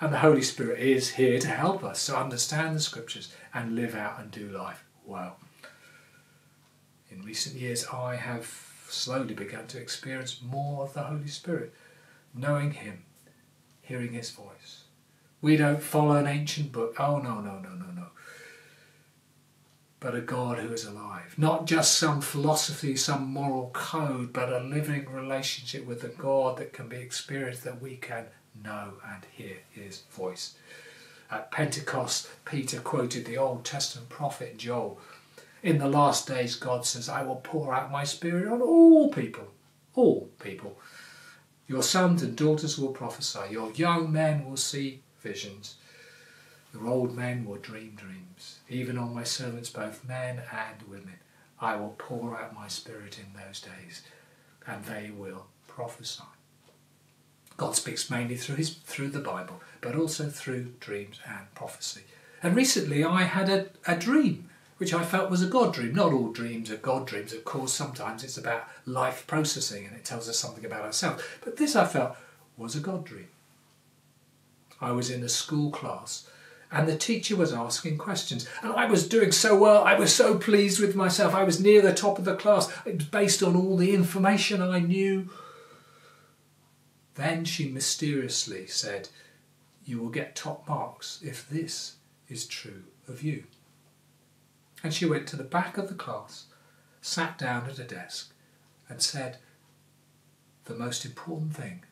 And 0.00 0.14
the 0.14 0.20
Holy 0.20 0.40
Spirit 0.40 0.78
is 0.78 1.10
here 1.10 1.38
to 1.40 1.48
help 1.48 1.84
us 1.84 2.06
to 2.06 2.16
understand 2.16 2.74
the 2.74 2.80
Scriptures 2.80 3.30
and 3.52 3.76
live 3.76 3.94
out 3.94 4.18
and 4.18 4.30
do 4.30 4.48
life 4.48 4.82
well. 5.04 5.36
In 7.10 7.22
recent 7.22 7.56
years, 7.56 7.84
I 7.92 8.16
have 8.16 8.69
slowly 8.90 9.34
began 9.34 9.66
to 9.68 9.78
experience 9.78 10.40
more 10.42 10.84
of 10.84 10.94
the 10.94 11.02
Holy 11.02 11.28
Spirit, 11.28 11.74
knowing 12.34 12.72
Him, 12.72 13.04
hearing 13.82 14.12
His 14.12 14.30
voice. 14.30 14.84
We 15.40 15.56
don't 15.56 15.82
follow 15.82 16.16
an 16.16 16.26
ancient 16.26 16.72
book. 16.72 16.96
Oh, 16.98 17.18
no, 17.18 17.40
no, 17.40 17.58
no, 17.58 17.70
no, 17.70 17.86
no. 17.94 18.06
But 19.98 20.14
a 20.14 20.20
God 20.20 20.58
who 20.58 20.72
is 20.72 20.84
alive. 20.84 21.34
Not 21.36 21.66
just 21.66 21.98
some 21.98 22.20
philosophy, 22.20 22.96
some 22.96 23.26
moral 23.26 23.70
code, 23.72 24.32
but 24.32 24.52
a 24.52 24.60
living 24.60 25.10
relationship 25.10 25.86
with 25.86 26.04
a 26.04 26.08
God 26.08 26.58
that 26.58 26.72
can 26.72 26.88
be 26.88 26.96
experienced, 26.96 27.64
that 27.64 27.82
we 27.82 27.96
can 27.96 28.26
know 28.62 28.94
and 29.06 29.24
hear 29.32 29.58
his 29.70 30.02
voice. 30.10 30.54
At 31.30 31.52
Pentecost, 31.52 32.28
Peter 32.44 32.80
quoted 32.80 33.24
the 33.24 33.38
Old 33.38 33.64
Testament 33.64 34.08
prophet 34.08 34.58
Joel. 34.58 34.98
In 35.62 35.78
the 35.78 35.88
last 35.88 36.26
days, 36.26 36.56
God 36.56 36.86
says, 36.86 37.08
I 37.08 37.22
will 37.22 37.36
pour 37.36 37.74
out 37.74 37.92
my 37.92 38.04
spirit 38.04 38.48
on 38.48 38.62
all 38.62 39.10
people. 39.10 39.48
All 39.94 40.30
people. 40.42 40.78
Your 41.66 41.82
sons 41.82 42.22
and 42.22 42.36
daughters 42.36 42.78
will 42.78 42.92
prophesy. 42.92 43.40
Your 43.50 43.70
young 43.72 44.10
men 44.10 44.48
will 44.48 44.56
see 44.56 45.02
visions. 45.20 45.76
Your 46.72 46.86
old 46.86 47.14
men 47.14 47.44
will 47.44 47.56
dream 47.56 47.92
dreams. 47.96 48.60
Even 48.68 48.96
on 48.96 49.14
my 49.14 49.24
servants, 49.24 49.70
both 49.70 50.06
men 50.06 50.42
and 50.52 50.82
women, 50.88 51.18
I 51.60 51.76
will 51.76 51.94
pour 51.98 52.38
out 52.38 52.54
my 52.54 52.68
spirit 52.68 53.18
in 53.18 53.40
those 53.40 53.60
days, 53.60 54.02
and 54.66 54.84
they 54.84 55.10
will 55.10 55.46
prophesy. 55.68 56.24
God 57.56 57.76
speaks 57.76 58.08
mainly 58.08 58.36
through 58.36 58.56
his 58.56 58.74
through 58.74 59.10
the 59.10 59.20
Bible, 59.20 59.60
but 59.80 59.94
also 59.94 60.30
through 60.30 60.72
dreams 60.80 61.20
and 61.28 61.54
prophecy. 61.54 62.02
And 62.42 62.56
recently 62.56 63.04
I 63.04 63.24
had 63.24 63.50
a, 63.50 63.66
a 63.86 63.96
dream 63.96 64.49
which 64.80 64.94
I 64.94 65.04
felt 65.04 65.30
was 65.30 65.42
a 65.42 65.46
God 65.46 65.74
dream. 65.74 65.94
Not 65.94 66.14
all 66.14 66.32
dreams 66.32 66.70
are 66.70 66.78
God 66.78 67.06
dreams, 67.06 67.34
of 67.34 67.44
course, 67.44 67.70
sometimes 67.70 68.24
it's 68.24 68.38
about 68.38 68.66
life 68.86 69.26
processing 69.26 69.84
and 69.84 69.94
it 69.94 70.06
tells 70.06 70.26
us 70.26 70.38
something 70.38 70.64
about 70.64 70.86
ourselves. 70.86 71.22
But 71.44 71.58
this 71.58 71.76
I 71.76 71.84
felt 71.84 72.16
was 72.56 72.74
a 72.74 72.80
God 72.80 73.04
dream. 73.04 73.28
I 74.80 74.92
was 74.92 75.10
in 75.10 75.22
a 75.22 75.28
school 75.28 75.70
class 75.70 76.26
and 76.72 76.88
the 76.88 76.96
teacher 76.96 77.36
was 77.36 77.52
asking 77.52 77.98
questions. 77.98 78.48
And 78.62 78.72
I 78.72 78.86
was 78.86 79.06
doing 79.06 79.32
so 79.32 79.54
well. 79.54 79.84
I 79.84 79.98
was 79.98 80.14
so 80.14 80.38
pleased 80.38 80.80
with 80.80 80.96
myself. 80.96 81.34
I 81.34 81.44
was 81.44 81.60
near 81.60 81.82
the 81.82 81.92
top 81.92 82.18
of 82.18 82.24
the 82.24 82.34
class. 82.34 82.72
It 82.86 82.96
was 82.96 83.04
based 83.04 83.42
on 83.42 83.54
all 83.54 83.76
the 83.76 83.94
information 83.94 84.62
I 84.62 84.78
knew. 84.78 85.28
Then 87.16 87.44
she 87.44 87.68
mysteriously 87.68 88.66
said, 88.66 89.10
You 89.84 89.98
will 89.98 90.08
get 90.08 90.34
top 90.34 90.66
marks 90.66 91.20
if 91.22 91.46
this 91.50 91.96
is 92.30 92.46
true 92.46 92.84
of 93.06 93.22
you. 93.22 93.44
And 94.82 94.94
she 94.94 95.06
went 95.06 95.26
to 95.28 95.36
the 95.36 95.44
back 95.44 95.76
of 95.78 95.88
the 95.88 95.94
class, 95.94 96.46
sat 97.00 97.38
down 97.38 97.68
at 97.68 97.78
a 97.78 97.84
desk, 97.84 98.32
and 98.88 99.02
said, 99.02 99.38
The 100.64 100.74
most 100.74 101.04
important 101.04 101.54
thing 101.54 101.84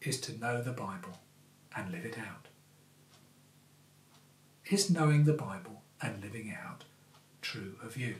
is 0.00 0.20
to 0.22 0.38
know 0.38 0.62
the 0.62 0.72
Bible 0.72 1.20
and 1.74 1.90
live 1.90 2.04
it 2.04 2.18
out. 2.18 2.48
Is 4.70 4.90
knowing 4.90 5.24
the 5.24 5.32
Bible 5.32 5.82
and 6.02 6.22
living 6.22 6.48
it 6.48 6.58
out 6.62 6.84
true 7.40 7.76
of 7.82 7.96
you? 7.96 8.16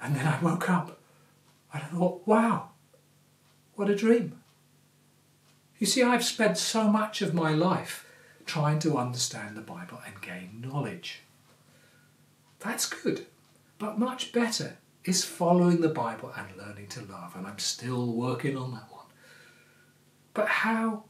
And 0.00 0.14
then 0.16 0.26
I 0.26 0.40
woke 0.40 0.70
up 0.70 1.00
and 1.72 1.82
I 1.82 1.86
thought, 1.86 2.26
wow, 2.26 2.70
what 3.74 3.90
a 3.90 3.96
dream. 3.96 4.40
You 5.78 5.86
see, 5.86 6.02
I've 6.02 6.24
spent 6.24 6.58
so 6.58 6.88
much 6.88 7.22
of 7.22 7.34
my 7.34 7.50
life 7.50 8.06
trying 8.46 8.78
to 8.80 8.98
understand 8.98 9.56
the 9.56 9.62
Bible 9.62 9.98
and 10.06 10.20
gain 10.20 10.60
knowledge. 10.64 11.22
That's 12.62 12.88
good, 12.88 13.26
but 13.78 13.98
much 13.98 14.32
better 14.32 14.76
is 15.04 15.24
following 15.24 15.80
the 15.80 15.88
Bible 15.88 16.32
and 16.36 16.56
learning 16.56 16.88
to 16.88 17.00
love, 17.02 17.34
and 17.34 17.46
I'm 17.46 17.58
still 17.58 18.12
working 18.12 18.56
on 18.56 18.72
that 18.72 18.90
one. 18.90 19.06
But 20.34 20.48
how 20.48 21.04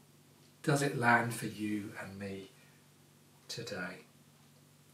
does 0.63 0.83
it 0.83 0.99
land 0.99 1.35
for 1.35 1.47
you 1.47 1.93
and 2.03 2.19
me 2.19 2.51
today? 3.49 4.07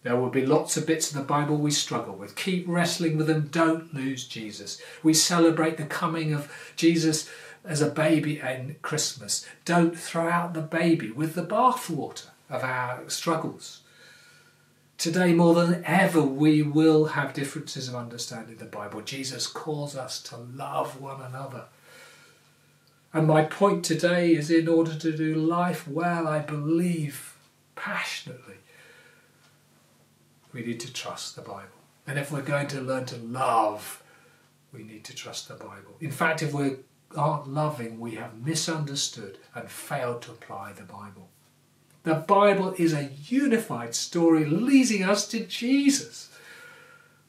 There 0.03 0.17
will 0.17 0.31
be 0.31 0.47
lots 0.47 0.77
of 0.77 0.87
bits 0.87 1.11
of 1.11 1.17
the 1.17 1.23
Bible 1.23 1.57
we 1.57 1.71
struggle 1.71 2.15
with. 2.15 2.37
Keep 2.37 2.67
wrestling 2.69 3.17
with 3.17 3.27
them. 3.27 3.49
Don't 3.51 3.95
lose 3.95 4.27
Jesus. 4.27 4.81
We 5.03 5.15
celebrate 5.15 5.77
the 5.77 5.85
coming 5.85 6.33
of 6.33 6.51
Jesus 6.77 7.29
as 7.65 7.83
a 7.83 7.91
baby 7.91 8.41
at 8.41 8.81
Christmas. 8.83 9.47
Don't 9.65 9.99
throw 9.99 10.29
out 10.29 10.55
the 10.55 10.61
baby 10.61 11.11
with 11.11 11.35
the 11.35 11.45
bathwater 11.45 12.27
of 12.49 12.63
our 12.63 13.09
struggles. 13.09 13.81
Today, 14.99 15.33
more 15.33 15.55
than 15.55 15.85
ever, 15.85 16.21
we 16.21 16.61
will 16.61 17.05
have 17.05 17.33
differences 17.33 17.89
of 17.89 17.95
understanding 17.95 18.57
the 18.57 18.65
Bible. 18.65 19.01
Jesus 19.01 19.47
calls 19.47 19.95
us 19.95 20.21
to 20.25 20.37
love 20.37 21.01
one 21.01 21.21
another. 21.21 21.67
And 23.13 23.29
my 23.29 23.45
point 23.45 23.85
today 23.85 24.33
is 24.33 24.51
in 24.51 24.67
order 24.67 24.97
to 24.97 25.17
do 25.17 25.37
life 25.37 25.87
well, 25.87 26.27
I 26.27 26.41
believe 26.41 27.37
passionately, 27.77 28.57
we 30.53 30.63
need 30.63 30.81
to 30.81 30.93
trust 30.93 31.37
the 31.37 31.43
Bible. 31.43 31.79
And 32.05 32.19
if 32.19 32.33
we're 32.33 32.43
going 32.43 32.67
to 32.67 32.81
learn 32.81 33.05
to 33.07 33.19
love, 33.19 34.03
we 34.73 34.83
need 34.83 35.05
to 35.05 35.15
trust 35.15 35.47
the 35.47 35.55
Bible. 35.55 35.97
In 36.01 36.11
fact, 36.11 36.43
if 36.43 36.53
we 36.53 36.73
aren't 37.17 37.49
loving, 37.49 38.01
we 38.01 38.17
have 38.17 38.45
misunderstood 38.45 39.39
and 39.55 39.71
failed 39.71 40.23
to 40.23 40.33
apply 40.33 40.73
the 40.73 40.83
Bible. 40.83 41.29
The 42.05 42.15
Bible 42.15 42.75
is 42.79 42.93
a 42.93 43.11
unified 43.27 43.95
story 43.95 44.45
leading 44.45 45.03
us 45.03 45.27
to 45.29 45.45
Jesus, 45.45 46.31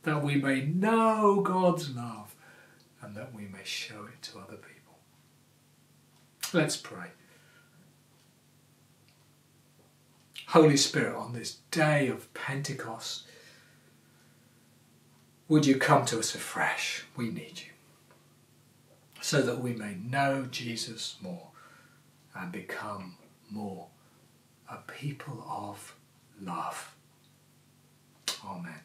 that 0.03 0.23
we 0.23 0.35
may 0.35 0.61
know 0.61 1.41
God's 1.41 1.93
love 1.95 2.35
and 3.01 3.15
that 3.15 3.33
we 3.33 3.43
may 3.43 3.63
show 3.63 4.05
it 4.05 4.21
to 4.23 4.39
other 4.39 4.55
people. 4.55 4.99
Let's 6.53 6.77
pray. 6.77 7.07
Holy 10.47 10.77
Spirit, 10.77 11.15
on 11.15 11.33
this 11.33 11.57
day 11.69 12.07
of 12.07 12.33
Pentecost, 12.33 13.27
would 15.47 15.65
you 15.65 15.77
come 15.77 16.05
to 16.05 16.19
us 16.19 16.33
afresh? 16.33 17.03
We 17.15 17.29
need 17.29 17.59
you. 17.59 17.71
So 19.21 19.41
that 19.41 19.61
we 19.61 19.73
may 19.73 19.95
know 19.95 20.47
Jesus 20.49 21.17
more 21.21 21.49
and 22.35 22.51
become 22.51 23.17
more 23.49 23.87
a 24.69 24.77
people 24.91 25.45
of 25.49 25.95
love. 26.41 26.95
Amen. 28.45 28.81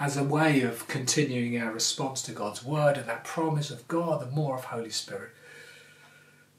As 0.00 0.16
a 0.16 0.24
way 0.24 0.62
of 0.62 0.86
continuing 0.86 1.60
our 1.60 1.72
response 1.72 2.22
to 2.22 2.32
God's 2.32 2.64
word 2.64 2.96
and 2.96 3.08
that 3.08 3.24
promise 3.24 3.70
of 3.70 3.88
God 3.88 4.22
and 4.22 4.32
more 4.32 4.56
of 4.56 4.64
Holy 4.64 4.90
Spirit, 4.90 5.30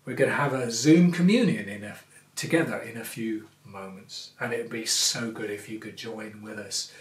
we're 0.05 0.15
going 0.15 0.29
to 0.29 0.35
have 0.35 0.53
a 0.53 0.71
Zoom 0.71 1.12
communion 1.12 1.69
in 1.69 1.83
a, 1.83 1.95
together 2.35 2.77
in 2.77 2.97
a 2.97 3.03
few 3.03 3.47
moments. 3.63 4.31
And 4.39 4.51
it'd 4.51 4.69
be 4.69 4.85
so 4.85 5.31
good 5.31 5.49
if 5.49 5.69
you 5.69 5.79
could 5.79 5.95
join 5.95 6.41
with 6.41 6.59
us. 6.59 6.91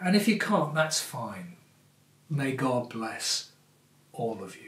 And 0.00 0.14
if 0.14 0.28
you 0.28 0.38
can't, 0.38 0.74
that's 0.74 1.00
fine. 1.00 1.56
May 2.28 2.52
God 2.52 2.90
bless 2.90 3.50
all 4.12 4.42
of 4.42 4.56
you. 4.56 4.65